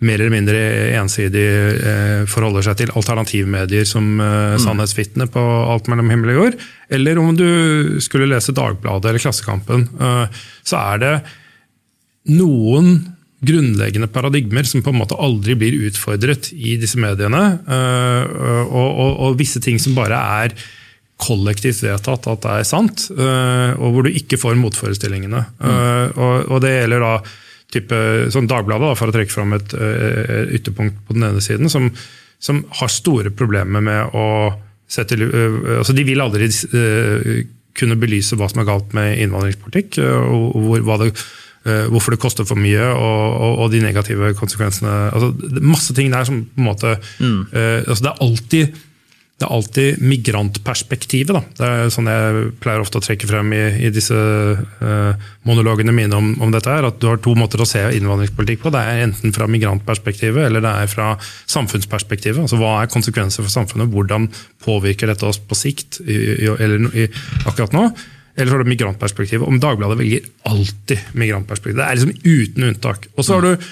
mer 0.00 0.16
eller 0.16 0.32
mindre 0.32 0.60
ensidig 0.96 1.44
eh, 1.76 2.22
forholder 2.30 2.64
seg 2.64 2.80
til 2.80 2.94
alternativmedier 2.96 3.86
som 3.88 4.06
eh, 4.16 4.56
mm. 4.56 4.62
sannhetsvitne 4.64 5.28
på 5.32 5.44
alt 5.74 5.90
mellom 5.92 6.10
himmel 6.12 6.34
og 6.34 6.40
jord, 6.40 6.58
eller 6.96 7.20
om 7.20 7.30
du 7.36 7.46
skulle 8.04 8.30
lese 8.30 8.56
Dagbladet 8.56 9.12
eller 9.12 9.22
Klassekampen, 9.22 9.88
så 10.66 10.80
er 10.80 11.02
det 11.02 11.14
noen 12.34 12.98
grunnleggende 13.40 14.10
paradigmer 14.12 14.66
som 14.68 14.82
på 14.84 14.92
en 14.92 14.98
måte 15.00 15.16
aldri 15.16 15.54
blir 15.56 15.78
utfordret 15.86 16.50
i 16.52 16.74
disse 16.80 17.00
mediene. 17.00 17.44
Og, 17.70 18.74
og, 18.74 19.14
og 19.30 19.38
visse 19.38 19.62
ting 19.64 19.78
som 19.80 19.94
bare 19.96 20.18
er 20.42 20.56
kollektivt 21.20 21.82
vedtatt 21.84 22.28
at 22.30 22.42
det 22.44 22.56
er 22.62 22.66
sant, 22.68 23.06
og 23.12 23.86
hvor 23.94 24.06
du 24.06 24.10
ikke 24.14 24.38
får 24.40 24.58
motforestillingene. 24.60 25.44
Mm. 25.60 26.16
Og, 26.48 26.56
det 26.64 26.72
gjelder 26.74 27.04
da 27.04 27.12
type, 27.70 28.00
sånn 28.34 28.48
Dagbladet, 28.50 28.94
for 28.98 29.10
å 29.10 29.14
trekke 29.14 29.34
fram 29.34 29.54
et 29.56 29.76
ytterpunkt 30.56 31.04
på 31.06 31.16
den 31.16 31.28
ene 31.28 31.44
siden, 31.44 31.70
som, 31.72 31.90
som 32.42 32.64
har 32.80 32.92
store 32.92 33.32
problemer 33.36 33.84
med 33.84 34.16
å 34.16 34.26
sette 34.90 35.14
altså 35.14 35.94
De 35.94 36.02
vil 36.02 36.18
aldri 36.18 36.48
kunne 37.78 37.98
belyse 38.00 38.34
hva 38.38 38.48
som 38.50 38.62
er 38.62 38.68
galt 38.68 38.96
med 38.96 39.20
innvandringspolitikk, 39.22 40.00
og 40.02 40.56
hvor, 40.58 41.04
det, 41.04 41.12
hvorfor 41.92 42.16
det 42.16 42.22
koster 42.22 42.48
for 42.48 42.58
mye, 42.58 42.82
og, 42.90 43.22
og, 43.30 43.64
og 43.64 43.72
de 43.74 43.82
negative 43.84 44.32
konsekvensene. 44.38 44.96
Altså, 45.14 45.60
masse 45.62 45.94
ting 45.96 46.10
der 46.12 46.26
som 46.26 46.42
på 46.48 46.62
en 46.62 46.70
måte 46.72 46.96
mm. 47.20 47.40
altså 47.86 48.02
Det 48.02 48.10
er 48.10 48.24
alltid 48.26 48.80
det 49.40 49.46
er 49.46 49.54
alltid 49.56 50.00
migrantperspektivet. 50.04 51.32
Da. 51.32 51.40
Det 51.56 51.68
er 51.68 51.92
sånn 51.94 52.10
jeg 52.10 52.40
pleier 52.60 52.82
ofte 52.82 53.00
å 53.00 53.04
trekke 53.04 53.28
frem 53.30 53.54
i, 53.56 53.62
i 53.86 53.90
disse 53.94 54.12
uh, 54.12 55.30
monologene 55.48 55.94
mine 55.96 56.12
om, 56.12 56.34
om, 56.44 56.52
dette. 56.52 56.68
her, 56.68 56.84
At 56.90 56.98
du 57.00 57.06
har 57.08 57.22
to 57.24 57.32
måter 57.40 57.64
å 57.64 57.68
se 57.68 57.86
innvandringspolitikk 57.96 58.60
på. 58.66 58.74
Det 58.74 58.84
er 58.84 59.00
enten 59.06 59.32
fra 59.32 59.48
migrantperspektivet 59.48 60.44
eller 60.44 60.64
det 60.66 60.74
er 60.82 60.92
fra 60.92 61.08
samfunnsperspektivet. 61.48 62.42
Altså 62.44 62.60
Hva 62.60 62.74
er 62.82 62.92
konsekvenser 62.92 63.46
for 63.46 63.54
samfunnet? 63.56 63.88
Hvordan 63.88 64.28
påvirker 64.66 65.08
dette 65.08 65.24
oss 65.32 65.40
på 65.40 65.56
sikt? 65.56 66.02
I, 66.04 66.20
i, 66.36 66.52
eller 66.60 66.90
i, 66.92 67.08
akkurat 67.48 67.72
nå? 67.72 67.88
Eller 68.36 68.52
fra 68.52 68.60
det 68.60 68.74
migrantperspektivet. 68.76 69.48
Om 69.48 69.64
Dagbladet 69.64 70.02
velger 70.04 70.30
alltid 70.52 71.16
migrantperspektivet. 71.16 71.80
Det 71.80 71.88
er 71.88 71.96
liksom 71.96 72.16
uten 72.28 72.72
unntak. 72.74 73.08
Og 73.16 73.24
så 73.24 73.40
har 73.40 73.48
du, 73.48 73.68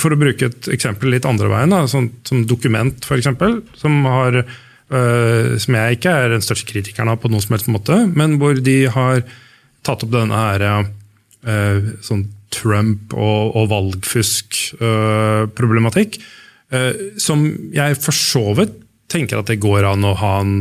for 0.00 0.16
å 0.16 0.24
bruke 0.24 0.48
et 0.48 0.72
eksempel 0.72 1.12
litt 1.12 1.28
andre 1.28 1.52
veien, 1.52 1.76
da, 1.76 1.84
sånn, 1.92 2.14
som 2.24 2.46
Dokument 2.48 3.04
f.eks., 3.04 3.34
som 3.84 4.06
har 4.08 4.46
som 4.88 5.76
jeg 5.78 5.96
ikke 5.96 6.12
er 6.12 6.34
den 6.34 6.44
største 6.44 6.68
kritikeren 6.68 7.08
av 7.08 7.22
på 7.22 7.30
noen 7.32 7.42
som 7.42 7.54
helst 7.56 7.70
måte, 7.72 7.96
men 8.12 8.36
hvor 8.38 8.54
de 8.60 8.84
har 8.92 9.22
tatt 9.84 10.02
opp 10.04 10.12
denne 10.14 10.38
her, 10.38 10.60
uh, 11.44 11.78
sånn 12.04 12.24
Trump 12.54 13.12
og, 13.16 13.56
og 13.58 13.70
valgfusk-problematikk. 13.72 16.12
Uh, 16.72 16.92
som 17.20 17.38
jeg 17.74 17.96
for 18.00 18.12
så 18.16 18.54
vidt 18.58 18.72
tenker 19.12 19.38
at 19.38 19.48
det 19.50 19.62
går 19.62 19.84
an 19.86 20.04
å 20.08 20.14
ha 20.16 20.40
en 20.40 20.54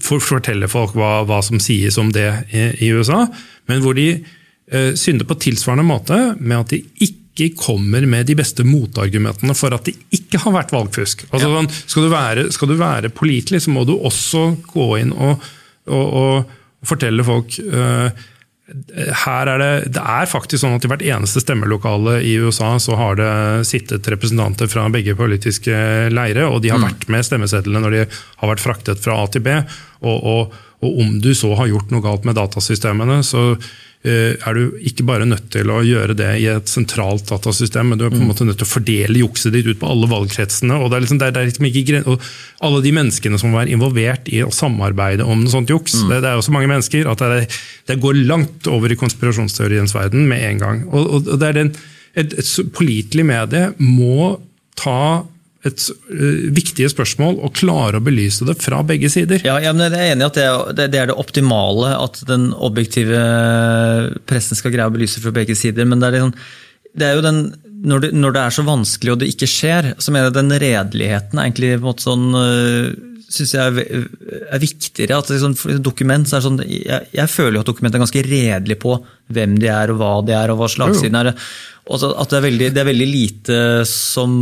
for, 0.00 0.18
Fortelle 0.24 0.68
folk 0.72 0.92
hva, 0.96 1.24
hva, 1.28 1.40
som 1.44 1.60
sies 1.60 1.98
om 2.00 2.08
det 2.16 2.30
i, 2.48 2.72
i 2.86 2.88
USA, 2.96 3.20
men 3.68 3.82
hvor 3.84 3.94
de 3.96 4.08
synder 4.98 5.26
på 5.28 5.40
tilsvarende 5.44 5.86
måte 5.86 6.16
med 6.40 6.58
at 6.58 6.70
de 6.72 6.78
ikke 7.04 7.25
ikke 7.36 7.60
kommer 7.60 8.06
med 8.08 8.28
de 8.28 8.36
beste 8.38 8.64
motargumentene 8.66 9.54
for 9.56 9.76
at 9.76 9.88
det 9.88 9.96
ikke 10.16 10.40
har 10.44 10.54
vært 10.56 10.72
valgfusk. 10.74 11.26
Altså, 11.30 11.50
ja. 11.50 11.58
Sånn, 11.58 11.70
skal, 11.82 12.06
du 12.06 12.12
være, 12.12 12.46
skal, 12.54 12.72
du 12.72 12.78
være, 12.80 13.12
pålitelig, 13.14 13.64
så 13.66 13.74
må 13.74 13.84
du 13.88 13.96
også 13.96 14.48
gå 14.72 14.88
inn 15.02 15.12
og, 15.12 15.44
og, 15.90 16.06
og, 16.22 16.56
fortelle 16.86 17.24
folk 17.26 17.56
uh, 17.66 18.08
her 19.26 19.46
er 19.46 19.60
det, 19.62 19.70
det 19.94 20.02
er 20.02 20.26
faktisk 20.26 20.64
sånn 20.64 20.74
at 20.74 20.84
I 20.86 20.90
hvert 20.90 21.04
eneste 21.06 21.42
stemmelokale 21.42 22.16
i 22.26 22.32
USA 22.42 22.72
så 22.82 22.96
har 22.98 23.18
det 23.18 23.30
sittet 23.68 24.08
representanter 24.10 24.66
fra 24.70 24.88
begge 24.90 25.14
politiske 25.18 25.76
leire, 26.10 26.48
og 26.50 26.64
de 26.64 26.72
har 26.74 26.80
mm. 26.82 26.86
vært 26.88 27.06
med 27.14 27.26
stemmesedlene 27.28 27.82
når 27.84 27.94
de 27.94 28.00
har 28.10 28.50
vært 28.50 28.64
fraktet 28.64 29.02
fra 29.04 29.20
A 29.22 29.28
til 29.30 29.44
B. 29.46 29.54
Og, 30.02 30.16
og, 30.18 30.56
og 30.82 30.98
om 31.04 31.14
du 31.22 31.30
så 31.38 31.52
har 31.60 31.70
gjort 31.70 31.94
noe 31.94 32.02
galt 32.04 32.26
med 32.26 32.38
datasystemene, 32.40 33.20
så 33.26 33.52
er 34.06 34.56
du 34.56 34.76
ikke 34.86 35.06
bare 35.08 35.26
nødt 35.28 35.48
til 35.54 35.70
å 35.72 35.80
gjøre 35.84 36.14
det 36.18 36.28
i 36.42 36.46
et 36.52 36.70
sentralt 36.70 37.26
datasystem, 37.30 37.90
men 37.90 37.98
du 37.98 38.06
er 38.06 38.12
på 38.12 38.20
en 38.20 38.26
mm. 38.26 38.30
måte 38.32 38.46
nødt 38.46 38.60
til 38.60 38.68
å 38.68 38.70
fordele 38.70 39.22
jukset 39.22 39.54
ditt 39.54 39.66
ut 39.66 39.80
på 39.80 39.90
alle 39.90 40.08
valgkretsene. 40.10 40.78
og 40.78 40.90
det 40.90 40.98
er 40.98 41.06
liksom, 41.06 41.20
det 41.22 41.30
er 41.32 41.48
liksom 41.50 41.68
ikke, 41.70 42.02
og 42.06 42.28
Alle 42.66 42.80
de 42.80 42.92
menneskene 42.96 43.38
som 43.40 43.52
var 43.52 43.68
involvert 43.68 44.30
i 44.32 44.40
å 44.40 44.52
samarbeide 44.54 45.26
om 45.26 45.42
noe 45.42 45.52
sånt 45.52 45.70
juks. 45.70 45.98
Mm. 46.00 46.08
Det, 46.08 46.20
det, 46.24 46.30
er 46.30 46.38
jo 46.38 46.46
så 46.46 46.54
mange 46.54 46.70
mennesker 46.70 47.10
at 47.10 47.24
det, 47.24 47.42
det, 47.90 47.98
går 48.00 48.22
langt 48.30 48.70
over 48.72 48.92
i 48.92 48.98
konspirasjonsteoriens 48.98 49.92
verden 49.96 50.24
med 50.30 50.44
en 50.50 50.62
gang. 50.62 50.82
og, 50.88 51.12
og 51.18 51.32
det 51.36 51.50
er 51.50 51.58
den, 51.60 51.72
et, 52.16 52.32
et 52.32 52.72
pålitelig 52.76 53.26
medie 53.28 53.70
må 53.82 54.36
ta 54.78 55.26
et 55.68 55.86
uh, 55.90 56.46
viktige 56.56 56.90
spørsmål 56.92 57.40
og 57.44 57.54
klare 57.56 58.00
å 58.00 58.04
belyse 58.04 58.46
det 58.48 58.56
fra 58.62 58.82
begge 58.86 59.10
sider. 59.12 59.42
Ja, 59.46 59.58
ja 59.62 59.74
men 59.74 59.86
Jeg 59.88 59.98
er 59.98 60.14
enig 60.14 60.26
i 60.26 60.28
at 60.30 60.76
det 60.78 60.86
er, 60.86 61.08
det 61.08 61.16
optimale 61.16 61.94
at 61.98 62.22
den 62.28 62.50
objektive 62.54 63.22
pressen 64.28 64.58
skal 64.58 64.74
greie 64.74 64.88
å 64.88 64.94
belyse 64.94 65.22
fra 65.22 65.34
begge 65.34 65.56
sider. 65.58 65.88
Men 65.88 66.02
det 66.02 66.10
er, 66.10 66.18
liksom, 66.18 66.34
det 66.96 67.08
er 67.08 67.18
jo 67.18 67.26
den, 67.26 67.42
når 67.86 68.06
det, 68.06 68.12
når 68.16 68.36
det, 68.36 68.44
er 68.44 68.56
så 68.56 68.66
vanskelig 68.66 69.14
og 69.14 69.20
det 69.22 69.32
ikke 69.34 69.50
skjer, 69.50 69.92
så 69.98 70.14
mener 70.14 70.30
jeg 70.30 70.38
den 70.38 70.56
redeligheten 70.66 71.40
er 71.40 71.50
egentlig 71.50 71.74
på 71.76 71.82
en 71.82 71.90
måte 71.90 72.06
sånn 72.06 72.26
uh, 72.36 73.12
synes 73.26 73.54
jeg 73.54 73.86
er, 73.86 74.04
er 74.54 74.62
viktigere. 74.62 75.18
at 75.18 75.30
liksom, 75.32 75.56
dokument, 75.82 76.28
så 76.28 76.38
er 76.38 76.44
sånn, 76.44 76.60
jeg, 76.62 77.08
jeg, 77.14 77.32
føler 77.32 77.58
jo 77.58 77.64
at 77.64 77.70
dokumentet 77.70 77.98
er 77.98 78.04
ganske 78.04 78.26
redelig 78.26 78.78
på 78.82 78.98
hvem 79.34 79.56
de 79.60 79.70
er, 79.72 79.92
og 79.92 80.00
hva 80.00 80.12
de 80.26 80.36
er, 80.36 80.52
og 80.52 80.60
hva 80.60 80.70
slagsiden 80.70 81.18
er. 81.20 81.32
Og 81.86 82.02
at 82.02 82.26
det 82.32 82.38
er, 82.40 82.42
veldig, 82.42 82.68
det 82.74 82.80
er 82.82 82.88
veldig 82.88 83.06
lite 83.06 83.86
som 83.86 84.32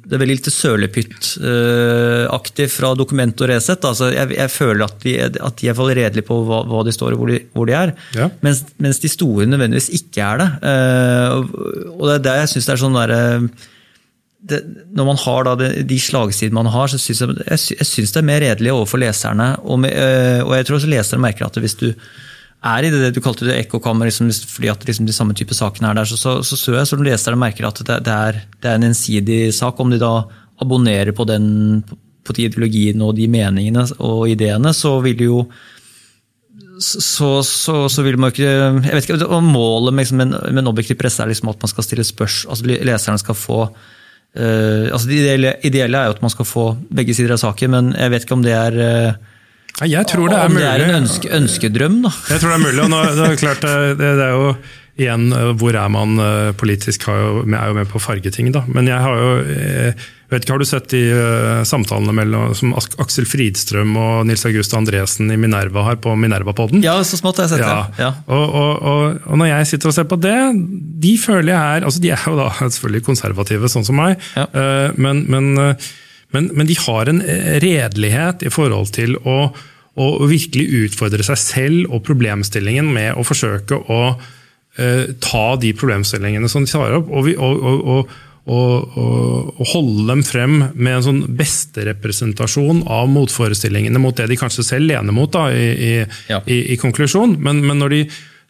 Det 0.00 0.16
er 0.16 0.20
veldig 0.22 0.36
lite 0.38 0.48
sølepytt-aktig 0.54 2.70
fra 2.72 2.94
dokument 2.96 3.42
og 3.44 3.50
Resett. 3.50 3.84
Altså, 3.84 4.08
jeg, 4.14 4.30
jeg, 4.32 4.48
føler 4.54 4.84
at 4.86 4.96
de, 5.04 5.12
at 5.20 5.58
de 5.60 5.68
er 5.68 5.76
redelige 5.76 6.24
på 6.24 6.40
hva, 6.48 6.62
hva, 6.64 6.80
de 6.86 6.92
står 6.96 7.12
og 7.12 7.18
hvor 7.20 7.28
de, 7.34 7.38
hvor 7.52 7.68
de 7.68 7.74
er. 7.76 7.92
Ja. 8.16 8.32
Mens, 8.46 8.64
mens, 8.80 8.96
de 9.02 9.10
store 9.12 9.44
nødvendigvis 9.50 9.92
ikke 9.98 10.24
er 10.24 10.40
det. 10.40 10.48
Uh, 10.64 11.44
og 11.98 12.04
det 12.08 12.14
er 12.14 12.24
der 12.30 12.40
jeg 12.44 12.52
syns 12.54 12.66
det 12.70 12.74
er 12.78 12.84
sånn 12.86 12.96
derre 12.96 13.20
det, 14.46 14.60
når 14.94 15.08
man 15.08 15.18
har 15.18 15.48
det, 15.58 15.70
de 15.90 15.98
slagsidene 16.00 16.56
man 16.56 16.70
har, 16.70 16.90
så 16.90 17.00
syns 17.02 17.24
jeg, 17.24 17.34
jeg, 17.50 17.88
synes 17.88 18.14
det 18.14 18.20
er 18.20 18.28
mer 18.28 18.42
redelig 18.44 18.72
overfor 18.72 19.02
leserne. 19.02 19.48
Og, 19.64 19.80
med, 19.82 19.96
og, 20.44 20.54
jeg 20.56 20.68
tror 20.68 20.78
også 20.78 20.92
lesere 20.92 21.22
merker 21.22 21.48
at 21.48 21.58
hvis 21.60 21.76
du 21.80 21.88
er 22.64 22.86
i 22.86 22.90
det 22.90 23.12
du 23.14 23.20
kalte 23.22 23.46
det 23.46 23.58
ekkokammer, 23.60 24.08
liksom, 24.08 24.30
fordi 24.50 24.70
at 24.72 24.84
liksom, 24.88 25.06
de 25.06 25.14
samme 25.14 25.36
type 25.36 25.54
sakene 25.54 25.90
er 25.90 26.00
der, 26.00 26.08
så, 26.08 26.18
så, 26.18 26.38
så, 26.46 26.58
så 26.58 26.74
jeg 26.74 26.88
som 26.90 27.04
leser 27.04 27.38
merker 27.38 27.68
at 27.68 27.80
det, 27.84 28.00
det, 28.06 28.16
er, 28.16 28.42
det, 28.56 28.66
er, 28.66 28.74
en 28.74 28.88
ensidig 28.90 29.40
sak. 29.54 29.80
Om 29.80 29.92
de 29.92 30.00
da 30.02 30.12
abonnerer 30.62 31.12
på 31.16 31.26
den 31.28 31.84
på 32.26 32.34
de 32.34 32.48
ideologiene 32.48 33.06
og 33.06 33.14
de 33.14 33.28
meningene 33.30 33.84
og 34.02 34.26
ideene, 34.32 34.72
så 34.74 34.96
vil 35.04 35.18
de 35.18 35.28
jo 35.28 35.42
så, 36.82 37.40
så, 37.46 37.86
så, 37.88 38.02
vil 38.04 38.18
man 38.20 38.32
ikke 38.32 38.48
jeg 38.50 38.92
vet 38.92 39.06
ikke, 39.06 39.28
og 39.32 39.44
Målet 39.44 39.94
med, 39.94 40.04
liksom, 40.04 40.18
med 40.18 40.60
en 40.60 40.68
objektiv 40.68 40.98
presse 41.00 41.22
er 41.22 41.30
liksom 41.30 41.48
at 41.52 41.62
man 41.62 41.70
skal 41.72 41.86
stille 41.86 42.04
spørsmål, 42.04 42.50
altså 42.52 42.88
leserne 42.90 43.22
skal 43.22 43.38
få 43.38 43.60
uh, 43.70 44.84
altså 44.90 45.08
Det 45.08 45.22
ideelle, 45.22 45.54
ideelle, 45.64 46.02
er 46.02 46.10
jo 46.10 46.16
at 46.18 46.26
man 46.26 46.34
skal 46.34 46.48
få 46.48 46.66
begge 46.92 47.14
sider 47.16 47.36
av 47.36 47.40
saken, 47.40 47.72
men 47.72 47.94
jeg 47.96 48.12
vet 48.12 48.26
ikke 48.26 48.36
om 48.36 48.44
det 48.44 48.56
er 48.58 48.76
uh, 48.76 49.35
jeg 49.84 50.08
tror 50.08 50.32
det 50.32 50.40
er 50.40 50.48
mulig. 50.48 50.64
Om 50.64 50.64
det 50.64 50.72
er 50.72 50.86
en 50.86 50.98
ønske, 51.02 51.30
ønskedrøm, 51.36 52.02
da. 52.06 52.12
Jeg 52.32 52.40
tror 52.40 52.54
det 52.54 52.56
er 52.56 52.64
mulig. 52.64 52.82
og 52.86 52.92
nå, 52.92 53.04
det, 53.12 53.30
er 53.30 53.40
klart, 53.40 53.64
det, 53.66 53.96
det, 54.00 54.12
er 54.24 54.32
jo 54.32 54.52
igjen, 54.96 55.26
hvor 55.60 55.76
er 55.76 55.88
man 55.92 56.16
politisk? 56.56 57.04
politisk? 57.04 57.08
Jo, 57.12 57.42
er 57.44 57.72
jo 57.72 57.76
med 57.76 57.90
på 57.90 58.00
fargeting, 58.00 58.52
da. 58.54 58.64
Men 58.72 58.88
jeg 58.88 59.02
har 59.04 59.20
jo 59.20 59.32
jeg 60.26 60.34
vet 60.34 60.42
ikke, 60.42 60.54
Har 60.56 60.58
du 60.58 60.66
sett 60.66 60.88
de 60.90 61.02
samtalene 61.68 62.14
mellom, 62.16 62.54
som 62.58 62.72
Aksel 62.74 63.28
Fridstrøm 63.30 63.92
og 64.00 64.24
Nils 64.26 64.42
August 64.48 64.72
Andresen 64.74 65.30
i 65.30 65.36
Minerva 65.38 65.84
har 65.86 66.00
på 66.02 66.16
Minerva-podden? 66.18 66.82
Ja, 66.82 66.96
så 67.06 67.20
smått 67.20 67.38
har 67.38 67.46
jeg 67.46 67.54
sett 67.54 67.62
ja. 67.62 67.76
det. 67.76 68.00
Ja. 68.02 68.08
Og, 68.26 68.42
og, 68.42 68.72
og, 68.80 69.20
og, 69.28 69.36
når 69.38 69.52
jeg 69.52 69.68
sitter 69.70 69.92
og 69.92 69.94
ser 69.94 70.08
på 70.10 70.18
det, 70.18 70.34
de 71.04 71.12
føler 71.22 71.52
jeg 71.52 71.76
er 71.76 71.86
altså 71.86 72.02
De 72.02 72.10
er 72.16 72.26
jo 72.26 72.34
da 72.40 72.48
selvfølgelig 72.64 73.06
konservative, 73.06 73.70
sånn 73.70 73.86
som 73.86 74.00
meg, 74.00 74.18
ja. 74.34 74.48
men, 74.98 75.22
men 75.30 75.78
men, 76.36 76.50
men, 76.52 76.68
de 76.68 76.76
har 76.84 77.10
en 77.10 77.22
eh, 77.24 77.56
redelighet 77.64 78.44
i 78.46 78.52
forhold 78.52 78.92
til 78.96 79.16
å, 79.24 79.38
å, 79.96 80.06
virkelig 80.28 80.84
utfordre 80.84 81.24
seg 81.26 81.40
selv 81.40 81.90
og 81.90 82.04
problemstillingen 82.06 82.92
med 82.92 83.16
å 83.16 83.24
forsøke 83.26 83.80
å 83.80 84.00
uh, 84.12 85.04
ta 85.24 85.48
de 85.62 85.72
problemstillingene 85.76 86.50
som 86.52 86.66
de 86.66 86.72
tar 86.72 86.98
opp, 87.00 87.10
og, 87.10 87.32
og, 87.40 87.90
og, 87.96 88.14
og 88.46 89.64
holde 89.72 90.06
dem 90.12 90.22
frem 90.22 90.60
med 90.76 90.92
en 90.92 91.06
sånn 91.08 91.24
besterepresentasjon 91.40 92.84
av 92.86 93.08
motforestillingene 93.10 93.98
mot 93.98 94.14
det 94.14 94.28
de 94.30 94.38
kanskje 94.38 94.68
selv 94.68 94.92
lener 94.92 95.16
mot 95.16 95.32
da, 95.34 95.48
i, 95.50 95.66
i, 95.72 95.92
ja. 96.30 96.38
i, 96.46 96.60
i 96.76 96.78
konklusjon. 96.78 97.34
Men, 97.42 97.64
men 97.66 97.82
når 97.82 97.96
de 97.96 98.02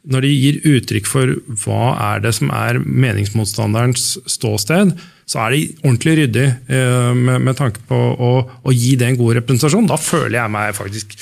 når 0.06 0.22
de 0.22 0.32
gir 0.32 0.58
uttrykk 0.70 1.08
for 1.10 1.34
hva 1.64 1.94
er 2.12 2.20
det 2.22 2.32
som 2.36 2.50
er 2.54 2.78
meningsmotstanderens 2.78 4.16
ståsted, 4.30 4.92
så 5.26 5.42
er 5.42 5.56
de 5.56 5.64
ordentlig 5.83 6.14
ryddig 6.21 6.47
eh, 6.47 7.11
med, 7.18 7.42
med, 7.49 7.56
tanke 7.59 7.83
på 7.88 7.97
å, 7.99 8.30
å, 8.62 8.75
gi 8.75 8.95
det 8.99 9.09
en 9.11 9.18
god 9.18 9.40
representasjon. 9.40 9.88
Da 9.90 9.99
føler 9.99 10.38
jeg 10.38 10.54
meg 10.54 10.76
faktisk 10.76 11.16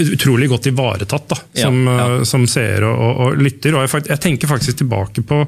utrolig 0.00 0.48
godt 0.50 0.70
ivaretatt 0.72 1.28
da, 1.30 1.38
som, 1.60 1.76
ja, 1.86 1.94
ja. 2.00 2.06
Eh, 2.16 2.24
som 2.26 2.48
seer 2.50 2.86
og, 2.88 2.96
og, 2.96 3.20
og, 3.26 3.44
lytter. 3.44 3.76
Og 3.76 3.84
jeg, 3.84 4.06
jeg, 4.08 4.22
tenker 4.24 4.50
faktisk 4.50 4.80
tilbake 4.80 5.26
på 5.28 5.44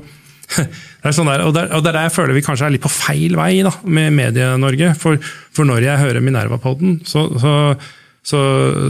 det 0.56 1.08
er 1.08 1.14
sånn 1.16 1.26
der, 1.26 1.42
og, 1.48 1.54
der, 1.56 1.72
og 1.74 1.82
der 1.82 1.96
jeg 2.04 2.12
føler 2.14 2.36
vi 2.36 2.44
kanskje 2.46 2.68
er 2.68 2.76
litt 2.76 2.84
på 2.84 2.92
feil 2.92 3.34
vei 3.38 3.64
da, 3.66 3.72
med 3.82 4.12
Medie-Norge. 4.14 4.92
For, 5.00 5.16
for, 5.56 5.66
når 5.66 5.88
jeg 5.88 6.02
hører 6.04 6.24
Minerva-podden, 6.24 7.00
så, 7.08 7.28
så 7.40 7.54
så, 8.26 8.38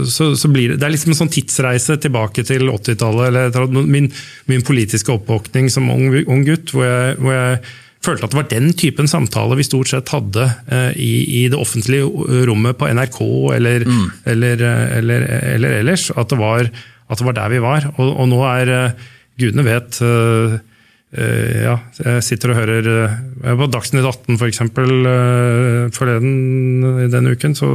så, 0.09 0.31
så, 0.33 0.49
blir 0.49 0.71
det, 0.71 0.79
det 0.81 0.87
er 0.87 0.93
liksom 0.95 1.11
en 1.13 1.17
sånn 1.19 1.29
tidsreise 1.29 1.99
tilbake 2.01 2.41
til 2.41 2.71
80-tallet. 2.73 3.27
eller 3.29 3.67
Min, 3.85 4.07
min, 4.49 4.63
politiske 4.65 5.13
oppvåkning 5.13 5.69
som 5.69 5.91
ung, 5.93 6.07
ung 6.25 6.41
gutt, 6.47 6.73
hvor 6.73 6.87
jeg, 6.87 7.19
hvor 7.21 7.35
jeg, 7.35 7.59
følte 8.05 8.27
at 8.27 8.33
det 8.33 8.39
var 8.39 8.49
den 8.51 8.71
typen 8.77 9.09
samtale 9.09 9.57
vi 9.59 9.65
stort 9.67 9.91
sett 9.91 10.13
hadde 10.13 10.45
eh, 10.71 10.91
i, 11.01 11.11
i, 11.41 11.43
det 11.51 11.59
offentlige 11.59 12.07
rommet 12.49 12.77
på 12.79 12.89
NRK 12.93 13.19
eller, 13.57 13.85
mm. 13.87 14.05
eller, 14.33 14.63
eller, 14.99 15.27
eller, 15.55 15.77
ellers. 15.81 16.09
At 16.15 16.31
det, 16.31 16.39
var, 16.39 16.69
at 17.07 17.19
det 17.19 17.27
var 17.27 17.37
der 17.39 17.53
vi 17.55 17.61
var. 17.63 17.91
Og, 17.97 18.09
og 18.13 18.31
nå 18.31 18.41
er 18.53 18.73
eh, 18.77 19.05
Gudene 19.37 19.67
vet 19.67 19.99
ja, 21.17 21.75
jeg 22.01 22.23
sitter 22.25 22.51
og 22.51 22.57
hører 22.57 22.87
På 23.39 23.67
Dagsnytt 23.71 24.03
18 24.03 24.35
f.eks. 24.35 24.59
Uh, 24.75 25.85
forleden 25.95 27.05
denne 27.13 27.31
uken, 27.31 27.53
så 27.55 27.69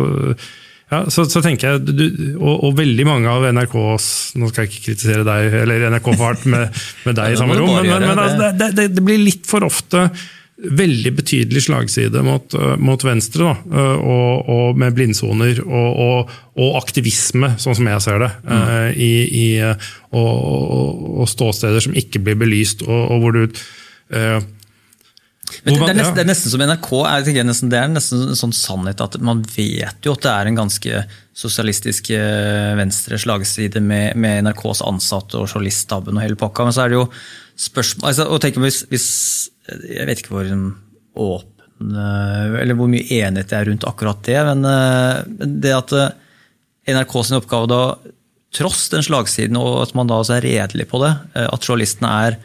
ja, 0.92 1.00
så, 1.08 1.25
så, 1.25 1.40
tenker 1.44 1.72
jeg, 1.72 1.82
du, 1.88 2.04
og, 2.37 2.52
og, 2.68 2.76
veldig 2.76 3.06
mange 3.08 3.32
av 3.32 3.46
NRKs 3.49 4.06
Nå 4.37 4.50
skal 4.50 4.66
jeg 4.66 4.72
ikke 4.72 4.84
kritisere 4.90 5.25
deg, 5.25 5.56
eller 5.62 5.88
NRK 5.94 6.12
Fart 6.20 6.44
med, 6.52 6.84
med 7.06 7.18
deg 7.18 7.32
i 7.32 7.38
samme 7.40 7.56
rom, 7.58 7.72
men, 7.78 7.88
men, 7.88 8.06
men 8.11 8.22
altså, 8.26 8.52
det, 8.52 8.70
det, 8.76 8.87
det, 8.99 9.04
blir 9.06 9.22
litt 9.22 9.49
for 9.49 9.64
ofte 9.64 10.06
veldig 10.62 11.11
betydelig 11.16 11.64
slagside 11.64 12.20
mot, 12.22 12.54
mot 12.78 13.02
venstre. 13.02 13.49
Da, 13.49 13.87
og, 13.99 14.50
og, 14.52 14.76
med 14.78 14.94
blindsoner 14.94 15.58
og, 15.64 16.28
og, 16.54 16.68
aktivisme, 16.78 17.56
sånn 17.58 17.75
som 17.80 17.88
jeg 17.90 18.04
ser 18.04 18.22
det. 18.22 18.28
Mm. 18.46 18.68
I, 18.94 19.11
i, 19.40 19.46
og, 20.14 21.25
ståsteder 21.32 21.82
som 21.82 21.96
ikke 21.99 22.22
blir 22.22 22.38
belyst, 22.44 22.84
og, 22.87 23.16
hvor 23.25 23.34
du 23.34 23.58
men 25.64 25.76
det, 25.76 25.88
er 25.90 25.97
nesten, 25.99 26.16
det, 26.16 26.23
er 26.23 26.28
nesten, 26.28 26.52
som 26.52 26.62
NRK. 26.64 26.88
Er, 27.09 27.44
nesten, 27.47 27.71
det 27.73 27.78
er 27.78 27.90
nesten 27.92 28.25
en 28.30 28.38
sånn 28.38 28.54
sannhet 28.56 29.02
at 29.04 29.18
man 29.25 29.42
vet 29.54 30.06
jo 30.06 30.14
at 30.16 30.25
det 30.25 30.32
er 30.32 30.50
en 30.50 30.59
ganske 30.59 31.02
sosialistisk 31.37 32.11
eh, 32.16 32.73
venstre 32.78 33.18
slagside 33.21 33.82
med, 33.85 34.18
med 34.21 34.47
NRKs 34.49 34.82
ansatte 34.88 35.40
og 35.40 35.49
journaliststaben 35.49 36.18
og 36.18 36.25
hele 36.25 36.38
pakka. 36.40 36.66
Men 36.66 36.76
så 36.76 36.85
er 36.85 36.92
det 36.92 37.00
jo 37.00 37.06
spørsmål 37.68 38.11
altså, 38.11 38.28
og 38.32 38.42
tenk 38.42 38.59
hvis, 38.62 38.82
hvis, 38.90 39.09
Jeg 39.92 40.09
vet 40.09 40.23
ikke 40.23 40.35
hvor 40.35 40.52
åpen 41.23 41.49
eller 41.82 42.76
hvor 42.78 42.87
mye 42.87 43.02
enighet 43.02 43.50
det 43.50 43.56
er 43.59 43.66
rundt 43.66 43.85
akkurat 43.88 44.21
det, 44.26 44.38
men 44.47 44.66
eh, 44.71 45.47
det 45.62 45.73
at 45.75 45.94
NRKs 46.87 46.92
NRK 46.92 47.16
sin 47.26 47.38
oppgave 47.38 47.71
da, 47.71 47.82
tross 48.54 48.88
den 48.92 49.04
slagsiden, 49.06 49.59
og 49.59 49.80
at 49.85 49.94
man 49.99 50.11
da 50.11 50.21
også 50.23 50.37
er 50.37 50.47
redelig 50.47 50.87
på 50.90 51.00
det, 51.02 51.12
at 51.38 51.66
journalistene 51.66 52.11
er 52.26 52.38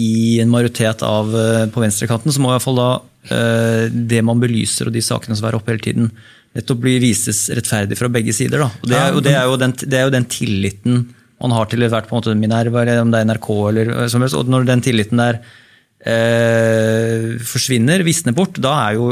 i 0.00 0.40
en 0.42 0.50
majoritet 0.50 1.02
av 1.06 1.34
eh, 1.38 1.66
på 1.70 1.82
venstrekanten, 1.82 2.32
så 2.32 2.42
må 2.42 2.50
i 2.50 2.54
hvert 2.56 2.64
fall 2.66 2.78
da 2.80 2.88
eh, 3.30 3.84
det 3.90 4.22
man 4.26 4.40
belyser 4.42 4.90
og 4.90 4.96
de 4.96 5.02
sakene 5.04 5.36
som 5.38 5.48
er 5.48 5.58
oppe 5.58 5.74
hele 5.74 5.84
tiden, 5.84 6.08
nettopp 6.54 6.80
bli 6.84 6.96
vises 7.02 7.46
rettferdig 7.54 7.98
fra 7.98 8.10
begge 8.12 8.34
sider. 8.34 8.62
Det, 8.82 8.94
er, 8.94 9.14
og 9.14 9.24
det, 9.26 9.34
er 9.34 9.50
den, 9.60 9.74
det, 9.82 9.98
er, 9.98 10.06
jo 10.06 10.14
den, 10.14 10.28
tilliten 10.30 11.04
man 11.42 11.54
har 11.54 11.68
til 11.68 11.82
hvert 11.82 12.08
på 12.08 12.14
en 12.14 12.20
måte 12.22 12.34
Minerva, 12.38 12.82
eller 12.82 13.02
om 13.02 13.10
det 13.12 13.20
er 13.20 13.28
NRK 13.28 13.48
eller 13.70 13.92
som 14.10 14.22
helst. 14.24 14.38
Og 14.38 14.50
når 14.50 14.66
den 14.68 14.82
tilliten 14.86 15.20
der 15.20 15.40
eh, 16.06 17.34
forsvinner, 17.42 18.04
visner 18.06 18.36
bort, 18.36 18.60
da 18.62 18.76
er 18.86 19.00
jo 19.00 19.08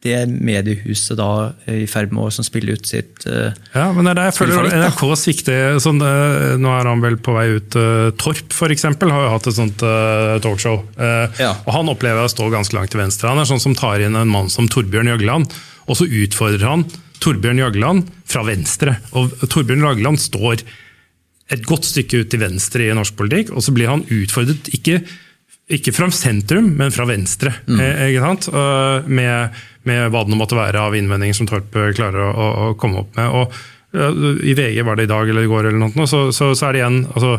det 0.00 0.16
mediehuset 0.32 1.18
da 1.18 1.50
i 1.68 1.84
ferd 1.90 2.14
med 2.14 2.24
å 2.24 2.44
spille 2.44 2.72
ut 2.72 2.88
sitt 2.88 3.26
uh, 3.28 3.52
Ja, 3.74 3.90
men 3.92 4.06
det 4.06 4.14
er 4.14 4.18
der 4.18 4.28
jeg 4.30 4.36
føler 4.38 4.68
NRK 4.80 5.02
svikter. 5.20 5.76
Sånn, 5.82 6.00
uh, 6.00 6.56
nå 6.60 6.72
er 6.72 6.88
han 6.88 7.02
vel 7.04 7.18
på 7.20 7.34
vei 7.36 7.46
ut. 7.58 7.76
Uh, 7.76 8.08
Torp 8.20 8.54
f.eks. 8.56 8.86
har 8.88 9.26
jo 9.26 9.34
hatt 9.34 9.50
et 9.50 9.58
sånt 9.58 9.84
talkshow. 10.44 10.80
Ja. 11.40 11.52
og 11.66 11.70
Han 11.76 11.92
opplever 11.92 12.24
å 12.24 12.32
stå 12.32 12.48
ganske 12.52 12.76
langt 12.76 12.94
til 12.94 13.02
venstre. 13.02 13.28
Han 13.28 13.42
er 13.42 13.48
sånn 13.48 13.60
som 13.60 13.76
tar 13.76 14.00
inn 14.00 14.16
en 14.16 14.32
mann 14.32 14.48
som 14.52 14.68
Torbjørn 14.72 15.12
Jøgland, 15.12 15.52
og 15.84 15.98
så 15.98 16.08
utfordrer 16.08 16.64
han 16.64 16.86
Torbjørn 17.20 17.60
Jøgland 17.60 18.08
fra 18.28 18.44
venstre. 18.48 18.96
Og 19.12 19.34
Torbjørn 19.52 19.84
Jøgland 19.84 20.22
står 20.22 20.64
et 21.50 21.66
godt 21.66 21.84
stykke 21.88 22.22
ut 22.22 22.30
til 22.32 22.40
venstre 22.40 22.86
i 22.86 22.94
norsk 22.96 23.18
politikk, 23.18 23.52
og 23.52 23.64
så 23.66 23.74
blir 23.76 23.90
han 23.90 24.06
utfordret 24.06 24.70
ikke, 24.76 25.02
ikke 25.76 25.92
fra 25.92 26.08
sentrum, 26.14 26.72
men 26.78 26.94
fra 26.94 27.04
venstre. 27.10 27.52
Mm. 27.68 29.10
Med 29.10 29.60
med 29.88 30.10
hva 30.12 30.24
det 30.28 30.38
måtte 30.38 30.58
være 30.58 30.82
av 30.82 30.96
innvendinger 30.96 31.36
som 31.36 31.48
Torp 31.48 31.76
eh, 31.76 31.92
klarer 31.96 32.30
å, 32.30 32.48
å, 32.50 32.70
komme 32.80 33.04
opp 33.04 33.16
med. 33.18 33.30
Og 33.30 34.46
I 34.46 34.54
VG 34.54 34.84
var 34.86 34.98
det 34.98 35.08
i 35.08 35.10
dag 35.10 35.28
eller 35.28 35.46
i 35.46 35.50
går, 35.50 35.70
eller 35.70 35.80
noe, 35.80 36.06
så, 36.06 36.28
så, 36.34 36.52
så 36.54 36.68
er 36.68 36.76
det 36.76 36.82
igjen 36.82 37.00
altså, 37.10 37.32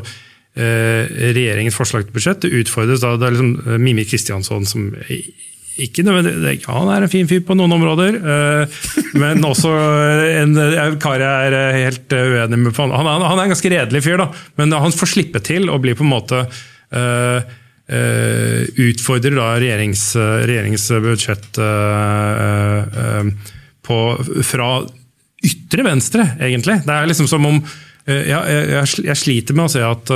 eh, 0.56 1.06
regjeringens 1.36 1.78
forslag 1.78 2.08
til 2.08 2.18
budsjett. 2.18 2.44
Det 2.44 2.64
utfordres 2.64 3.04
da, 3.04 3.16
det 3.20 3.30
er 3.30 3.38
liksom 3.38 3.54
eh, 3.62 3.80
Mimi 3.82 4.06
Kristiansson 4.08 4.68
som 4.68 4.90
ikke 5.82 6.04
nødvendigvis 6.04 6.66
ja, 6.66 6.74
Han 6.76 6.90
er 6.92 7.06
en 7.06 7.12
fin 7.12 7.30
fyr 7.30 7.46
på 7.48 7.56
noen 7.58 7.72
områder, 7.78 8.18
eh, 8.20 8.82
men 9.22 9.46
også 9.48 9.72
en, 10.42 10.58
kar 11.02 11.24
jeg 11.24 11.54
er 11.54 11.78
helt 11.78 12.18
uenig 12.18 12.60
med. 12.66 12.76
Han, 12.76 13.08
er 13.08 13.32
en 13.32 13.56
ganske 13.56 13.74
redelig 13.74 14.04
fyr, 14.06 14.20
da, 14.22 14.30
men 14.60 14.76
han 14.76 14.96
får 14.96 15.16
slippe 15.16 15.44
til 15.46 15.72
å 15.72 15.80
bli 15.82 15.96
på 15.98 16.08
en 16.08 16.16
måte 16.18 16.46
utfordrer 17.92 19.36
da 19.36 19.54
regjerings, 19.60 20.16
eh, 20.16 20.44
eh, 21.60 23.32
på, 23.82 24.00
fra 24.48 24.72
ytre 25.44 25.86
venstre, 25.88 26.28
egentlig. 26.40 26.82
Det 26.86 26.94
er 26.96 27.10
liksom 27.10 27.30
som 27.30 27.48
om 27.50 27.64
Jeg, 28.02 29.16
sliter 29.16 29.54
med 29.54 29.68
å 29.68 29.72
se 29.72 29.82
at 29.86 30.10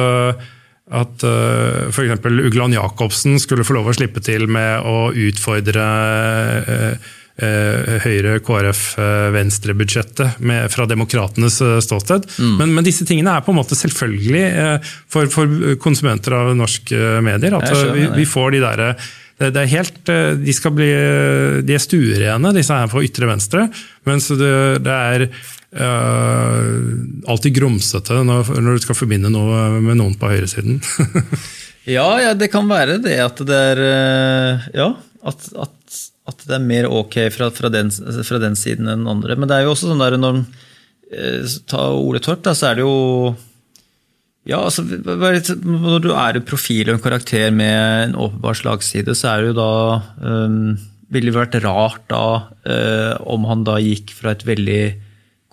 at 0.86 1.24
uh, 1.26 1.90
f.eks. 1.90 2.26
Ugland 2.46 2.76
Jacobsen 2.76 3.40
skulle 3.42 3.66
få 3.66 3.74
lov 3.78 3.90
å 3.90 3.94
slippe 3.98 4.22
til 4.26 4.46
med 4.52 4.86
å 4.86 5.10
utfordre 5.14 5.86
Eh, 6.66 7.14
Høyre, 7.36 8.38
KrF, 8.40 8.82
eh, 8.96 9.26
Venstre-budsjettet 9.36 10.38
fra 10.72 10.86
demokratenes 10.88 11.60
eh, 11.62 11.82
ståsted. 11.84 12.30
Mm. 12.40 12.54
Men, 12.62 12.72
men, 12.78 12.86
disse 12.88 13.08
tingene 13.08 13.34
er 13.36 13.44
på 13.44 13.52
en 13.52 13.60
måte 13.60 13.76
selvfølgelig 13.76 14.46
for, 15.12 15.28
for 15.34 15.76
konsumenter 15.84 16.38
av 16.38 16.54
norske 16.56 17.20
medier. 17.26 17.58
At 17.60 17.76
vi, 17.92 18.08
vi, 18.22 18.28
får 18.30 18.56
de 18.56 18.64
derre 18.64 18.90
det, 19.36 19.66
er 19.66 19.68
helt, 19.68 20.00
de, 20.08 20.54
skal 20.56 20.72
bli, 20.78 20.88
de 21.68 21.76
er 21.76 21.84
stuerene, 21.84 22.54
disse 22.56 22.72
her 22.72 22.88
på 22.88 23.04
ytre 23.04 23.28
venstre. 23.28 23.66
Mens 24.08 24.30
det, 24.32 24.54
det 24.86 24.96
er 24.96 25.26
uh, 25.28 26.70
alltid 27.28 27.58
grumsete 27.58 28.22
når, 28.24 28.54
når, 28.56 28.78
du 28.78 28.86
skal 28.86 28.96
forbinde 28.96 29.34
noe 29.34 29.82
med 29.84 30.00
noen 30.00 30.16
på 30.16 30.32
høyresiden. 30.32 30.80
ja, 31.98 32.08
ja, 32.24 32.32
det 32.32 32.48
kan 32.54 32.72
være 32.72 32.96
det 33.04 33.20
at 33.26 33.44
det 33.44 33.60
er 33.76 33.84
Ja, 34.72 34.94
at, 35.28 35.52
at 35.52 35.76
at 36.26 36.46
det 36.48 36.56
er 36.58 36.64
mer 36.64 36.88
ok 36.90 37.20
fra, 37.34 37.52
fra, 37.54 37.70
den, 37.74 37.92
fra, 37.92 38.40
den, 38.42 38.58
siden 38.58 38.90
enn 38.90 39.10
andre. 39.10 39.38
Men 39.38 39.50
det 39.50 39.60
er 39.60 39.68
jo 39.68 39.76
også 39.76 39.92
sånn 39.92 40.02
der 40.02 40.18
når 40.18 40.42
eh, 41.14 41.58
Ta 41.70 41.92
Ole 41.94 42.22
Torp, 42.24 42.42
da, 42.46 42.56
så 42.58 42.72
er 42.72 42.80
det 42.80 42.86
jo 42.86 42.96
ja, 44.46 44.60
altså, 44.62 44.84
Når 44.86 46.04
du 46.04 46.12
er 46.14 46.38
en 46.38 46.46
profil 46.46 46.92
og 46.92 47.00
en 47.00 47.06
karakter 47.06 47.54
med 47.54 48.10
en 48.12 48.20
åpenbar 48.28 48.58
slagside, 48.58 49.16
så 49.18 49.32
er 49.32 49.42
det 49.42 49.54
jo 49.54 49.58
da 49.58 49.72
um, 50.22 50.76
Ville 51.14 51.32
det 51.32 51.38
vært 51.38 51.58
rart 51.64 52.04
da 52.14 52.26
um, 52.62 53.26
om 53.38 53.48
han 53.50 53.66
da 53.66 53.80
gikk 53.82 54.14
fra 54.18 54.36
et 54.36 54.46
veldig 54.46 54.84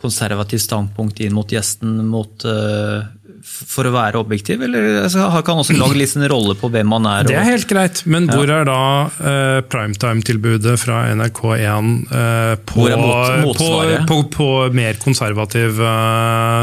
konservativt 0.03 0.65
standpunkt 0.65 1.21
inn 1.23 1.35
mot 1.37 1.51
gjesten 1.51 2.01
mot 2.11 2.47
uh, 2.49 3.03
for 3.43 3.89
å 3.89 3.93
være 3.95 4.21
objektiv, 4.21 4.63
eller 4.63 5.09
har 5.09 5.41
ikke 5.41 5.55
han 5.55 5.63
også 5.65 5.75
lagd 5.75 5.99
litt 5.99 6.13
sin 6.13 6.27
rolle 6.31 6.55
på 6.59 6.71
hvem 6.71 6.95
han 6.95 7.09
er? 7.11 7.27
Det 7.27 7.35
er 7.39 7.49
helt 7.49 7.67
greit, 7.71 8.03
men 8.07 8.29
hvor 8.31 8.51
er 8.55 8.69
da 8.69 8.79
uh, 9.09 9.59
primetime-tilbudet 9.73 10.77
fra 10.79 11.03
NRK1 11.17 11.91
uh, 12.13 12.55
på, 12.69 12.87
mot, 12.87 13.59
på, 13.59 13.73
på, 14.07 14.23
på, 14.37 14.49
mer 14.77 14.99
konservativ 15.03 15.83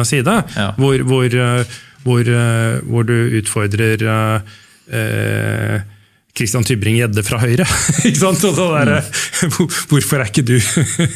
side? 0.07 0.39
Ja. 0.55 0.71
Hvor, 0.79 1.03
hvor, 1.09 1.39
hvor, 2.05 2.33
hvor, 2.87 3.07
du 3.09 3.39
utfordrer 3.41 4.07
uh, 4.07 4.49
Christian 6.39 6.63
Tybring-Gjedde 6.63 7.23
fra 7.27 7.41
Høyre. 7.41 7.65
ikke 8.07 8.19
sant? 8.21 8.43
Der, 8.55 8.93
mm. 8.95 9.67
Hvorfor 9.91 10.21
er 10.21 10.29
ikke 10.29 10.45
du 10.47 10.55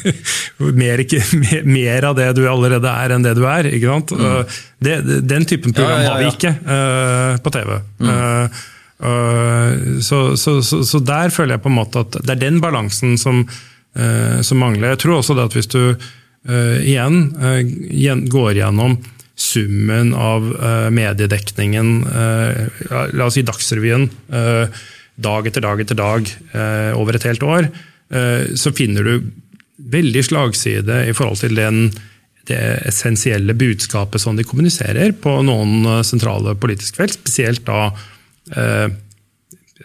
mer, 0.82 1.00
ikke, 1.04 1.22
mer, 1.64 2.10
av 2.10 2.18
det 2.18 2.28
du 2.36 2.44
allerede 2.50 2.90
er, 2.90 3.14
enn 3.16 3.24
det 3.24 3.34
du 3.38 3.44
er? 3.48 3.70
ikke 3.72 3.94
sant? 3.94 4.12
Mm. 4.18 4.54
Det, 4.84 4.96
den 5.24 5.48
typen 5.48 5.72
program 5.76 6.02
ja, 6.02 6.02
ja, 6.02 6.04
ja. 6.04 6.12
har 6.12 6.20
vi 6.20 6.32
ikke 6.34 6.54
uh, 6.68 7.38
på 7.44 7.54
TV. 7.54 7.78
Mm. 8.04 8.10
Uh, 8.10 8.64
uh, 9.06 10.02
så, 10.04 10.20
så, 10.40 10.58
så, 10.60 10.82
så, 10.84 11.00
der 11.00 11.32
føler 11.32 11.56
jeg 11.56 11.64
på 11.64 11.72
en 11.72 11.78
måte 11.78 12.04
at 12.04 12.20
det 12.20 12.36
er 12.36 12.44
den 12.44 12.60
balansen 12.64 13.16
som, 13.20 13.46
som 13.94 14.58
mangler. 14.58 14.92
Jeg 14.92 15.04
tror 15.04 15.20
også 15.20 15.36
det 15.38 15.48
at 15.48 15.54
hvis 15.54 15.70
du 15.70 15.80
igjen 16.44 18.24
går 18.28 18.58
gjennom 18.58 18.96
summen 19.38 20.10
av 20.18 20.48
mediedekningen, 20.92 21.92
la 22.04 23.28
oss 23.28 23.38
si 23.38 23.44
Dagsrevyen, 23.46 24.08
dag 25.14 25.46
etter 25.46 25.62
dag 25.64 25.80
etter 25.82 25.98
dag 25.98 26.30
eh, 26.54 26.90
over 26.98 27.16
et 27.16 27.26
helt 27.28 27.44
år, 27.46 27.68
eh, 28.14 28.50
så 28.58 28.72
finner 28.74 29.06
du 29.06 29.30
veldig 29.94 30.24
slagside 30.26 31.04
i 31.08 31.14
forhold 31.16 31.40
til 31.42 31.56
den, 31.58 31.86
det 32.48 32.60
essensielle 32.90 33.56
budskapet 33.58 34.22
som 34.22 34.36
de 34.38 34.46
kommuniserer 34.46 35.14
på 35.20 35.36
noen 35.46 35.86
eh, 35.86 36.02
sentrale 36.06 36.56
politiske 36.58 37.02
felt, 37.02 37.18
spesielt 37.20 37.64
da 37.68 37.88
eh, 38.56 38.88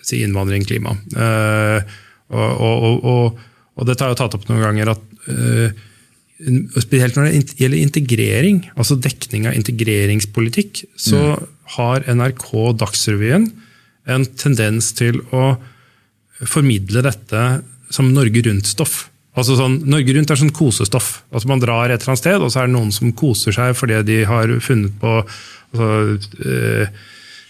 si 0.06 0.24
innvandring, 0.24 0.66
klima. 0.68 0.96
Eh, 1.14 1.94
og, 2.30 2.50
og, 2.62 3.06
og, 3.06 3.46
og, 3.76 3.86
dette 3.88 4.06
har 4.06 4.14
jeg 4.14 4.22
tatt 4.22 4.36
opp 4.38 4.50
noen 4.50 4.66
ganger, 4.66 4.94
at 4.94 5.32
eh, 5.34 5.86
spesielt 6.80 7.18
når 7.18 7.30
det 7.30 7.58
gjelder 7.60 7.82
integrering, 7.82 8.62
altså 8.80 8.98
dekning 9.02 9.50
av 9.50 9.58
integreringspolitikk, 9.60 10.86
så 11.00 11.20
mm. 11.36 11.50
har 11.76 12.06
NRK 12.16 12.52
Dagsrevyen 12.80 13.50
en 14.10 14.26
tendens 14.40 14.92
til 14.98 15.22
å 15.36 15.54
formidle 16.48 17.04
dette 17.06 17.46
som 17.94 18.12
Norge 18.14 18.44
Rundt-stoff. 18.46 19.06
Altså 19.38 19.56
sånn, 19.60 19.78
Norge 19.90 20.16
Rundt 20.16 20.34
er 20.34 20.40
sånn 20.42 20.56
kosestoff. 20.56 21.22
Altså 21.34 21.52
Man 21.52 21.62
drar 21.62 21.92
et 21.92 22.02
eller 22.02 22.16
annet 22.16 22.24
sted, 22.24 22.42
og 22.42 22.52
så 22.52 22.64
er 22.64 22.70
det 22.70 22.76
noen 22.76 22.92
som 22.96 23.14
koser 23.18 23.56
seg 23.56 23.78
fordi 23.78 24.02
de 24.08 24.24
har 24.28 24.52
funnet 24.64 24.96
på 25.00 25.16
altså, 25.22 25.88
øh, 26.44 27.00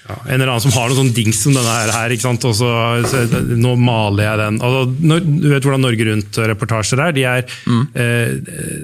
ja, 0.10 0.16
en 0.26 0.36
eller 0.40 0.50
annen 0.50 0.64
som 0.64 0.74
har 0.74 0.90
noen 0.90 0.98
sånn 1.04 1.16
dings 1.16 1.40
som 1.44 1.54
denne 1.54 1.74
her. 1.94 2.14
ikke 2.14 2.26
sant? 2.26 2.46
Og 2.50 2.56
så, 2.58 2.70
så 3.10 3.42
Nå 3.60 3.76
maler 3.78 4.26
jeg 4.26 4.42
den. 4.42 4.62
Altså, 4.66 5.10
når, 5.12 5.28
du 5.28 5.50
vet 5.52 5.68
hvordan 5.68 5.86
Norge 5.86 6.08
Rundt-reportasjer 6.10 7.04
er? 7.06 7.16
De 7.16 7.26
er 7.30 7.44
mm. 7.46 7.84
eh, 7.94 8.32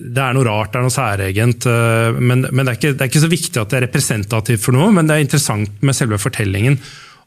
det 0.06 0.22
er 0.22 0.38
noe 0.38 0.48
rart, 0.48 0.74
det 0.74 0.82
er 0.82 0.86
noe 0.86 0.94
særegent. 0.94 1.70
Eh, 1.72 2.20
men, 2.20 2.46
men 2.52 2.62
det, 2.62 2.76
er 2.76 2.80
ikke, 2.80 2.94
det, 2.94 3.02
er 3.02 3.12
ikke, 3.12 3.26
så 3.26 3.32
viktig 3.32 3.62
at 3.62 3.74
det 3.74 3.82
er 3.82 3.88
representativt 3.90 4.66
for 4.66 4.78
noe, 4.78 4.92
men 4.96 5.10
det 5.10 5.18
er 5.18 5.26
interessant 5.26 5.82
med 5.86 5.98
selve 5.98 6.22
fortellingen. 6.22 6.78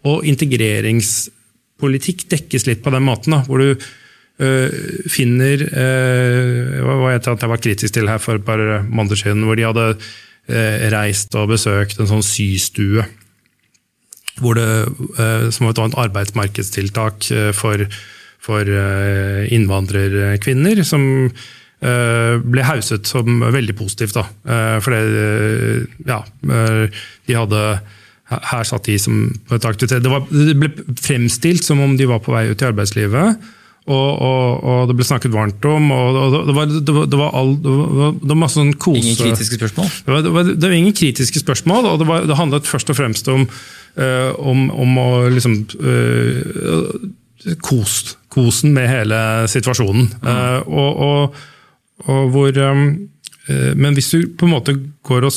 Og 0.07 0.27
integreringspolitikk 0.29 2.29
dekkes 2.31 2.69
litt 2.69 2.85
på 2.85 2.93
den 2.95 3.07
måten, 3.07 3.35
da, 3.35 3.41
hvor 3.49 3.59
du 3.59 3.69
øh, 3.75 4.71
finner 5.11 5.57
øh, 5.67 6.79
Hva 6.87 6.95
var 7.03 7.11
jeg 7.17 7.51
var 7.51 7.63
kritisk 7.63 7.93
til 7.97 8.11
her 8.11 8.21
for 8.23 8.39
et 8.39 8.47
par 8.47 8.61
måneder 8.87 9.17
siden, 9.17 9.43
hvor 9.43 9.59
de 9.59 9.67
hadde 9.67 9.87
øh, 9.97 10.77
reist 10.95 11.35
og 11.35 11.51
besøkt 11.57 11.99
en 11.99 12.11
sånn 12.11 12.27
systue 12.27 13.03
hvor 14.43 14.59
det, 14.59 14.69
eh, 15.19 15.49
som 15.55 15.69
var 15.69 15.77
et 15.77 15.99
arbeidsmarkedstiltak 16.05 17.31
eh, 17.35 17.51
for, 17.57 17.85
for 18.43 18.63
eh, 18.63 19.49
innvandrerkvinner, 19.55 20.85
som 20.87 21.31
ble 21.79 22.63
hauset 22.67 23.07
som 23.07 23.39
veldig 23.55 23.77
positivt. 23.79 24.17
Da. 24.17 24.25
For 24.83 24.91
det, 24.91 25.85
ja, 26.09 26.17
de 26.43 27.37
hadde 27.39 27.61
her 28.29 28.67
satt 28.69 28.89
de 28.89 28.99
som 29.01 29.23
på 29.49 29.57
et 29.57 29.69
aktivitet. 29.69 30.03
Det, 30.05 30.11
var, 30.13 30.27
det, 30.29 30.57
ble 30.59 30.97
fremstilt 31.01 31.65
som 31.65 31.81
om 31.81 31.97
de 31.97 32.09
var 32.11 32.21
på 32.25 32.35
vei 32.35 32.51
ut 32.51 32.61
i 32.61 32.69
arbeidslivet. 32.69 33.49
Og, 33.89 34.09
og, 34.21 34.65
og 34.69 34.91
det 34.91 34.99
ble 34.99 35.07
snakket 35.09 35.33
varmt 35.33 35.65
om. 35.65 35.89
og 35.97 36.19
Det 36.45 36.57
var, 36.59 36.69
det 36.69 36.93
var, 36.93 37.07
det 37.09 37.21
var, 37.23 37.33
all, 37.41 37.55
det 37.63 38.29
var 38.29 38.41
masse 38.43 38.61
sånn 38.61 38.75
kose... 38.77 39.01
Ingen 39.01 39.21
kritiske 39.23 39.57
spørsmål? 39.63 39.93
Det 40.05 40.13
var, 40.13 40.51
det 40.53 40.67
var, 40.67 40.77
ingen 40.77 40.97
kritiske 40.97 41.41
spørsmål, 41.41 41.89
og 41.95 42.05
det, 42.29 42.37
handlet 42.37 42.69
først 42.69 42.93
og 42.93 43.01
fremst 43.01 43.33
om 43.33 43.49
Eh, 43.99 44.33
om, 44.39 44.69
om, 44.71 44.99
å 45.03 45.07
liksom 45.33 45.57
eh, 45.83 47.55
kos, 47.65 48.15
Kosen 48.31 48.75
med 48.77 48.87
hele 48.91 49.19
situasjonen. 49.51 50.11
Mm. 50.23 50.69
Og, 50.69 51.01
og, 51.09 51.39
hvor 52.31 52.53
Men 53.75 53.97
hvis 53.97 54.11
du 54.13 54.29
på 54.39 54.47
en 54.47 54.53
måte 54.53 54.75
går 55.03 55.25
og 55.27 55.33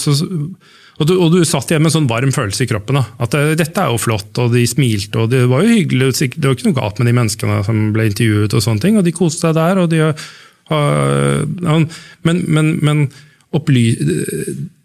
og 1.01 1.07
du, 1.09 1.15
og 1.17 1.33
du, 1.33 1.39
satt 1.47 1.71
igjen 1.71 1.81
med 1.81 1.89
en 1.89 1.95
sånn 1.95 2.09
varm 2.09 2.33
følelse 2.35 2.65
i 2.65 2.69
kroppen. 2.69 2.99
Da. 2.99 3.05
At 3.25 3.37
dette 3.57 3.81
er 3.81 3.89
jo 3.89 4.01
flott, 4.01 4.37
og 4.43 4.53
de 4.53 4.61
smilte, 4.69 5.23
og 5.23 5.31
det 5.33 5.47
var 5.49 5.65
jo 5.65 5.73
hyggelig. 5.73 6.11
Det 6.35 6.45
var 6.45 6.57
ikke 6.57 6.69
noe 6.69 6.77
galt 6.77 7.01
med 7.01 7.09
de 7.09 7.15
menneskene 7.17 7.57
som 7.65 7.79
ble 7.95 8.05
intervjuet, 8.11 8.53
og 8.53 8.65
sånne 8.65 8.85
ting, 8.85 8.99
og 8.99 9.07
de 9.07 9.15
koste 9.15 9.47
seg 9.47 9.57
der. 9.57 9.81
de 9.89 10.03
uh, 10.05 11.97
Men, 12.27 12.43
men, 12.45 12.75
men 12.85 13.07
opply, 13.57 13.85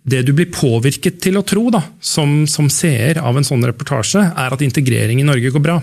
det 0.06 0.22
du 0.26 0.32
blir 0.38 0.48
påvirket 0.54 1.20
til 1.22 1.36
å 1.38 1.44
tro 1.46 1.68
da, 1.74 1.82
som, 2.00 2.44
som 2.50 2.70
seer 2.72 3.20
av 3.20 3.36
en 3.36 3.46
sånn 3.46 3.64
reportasje, 3.66 4.22
er 4.22 4.54
at 4.56 4.64
integrering 4.64 5.20
i 5.20 5.26
Norge 5.26 5.52
går 5.54 5.62
bra. 5.62 5.80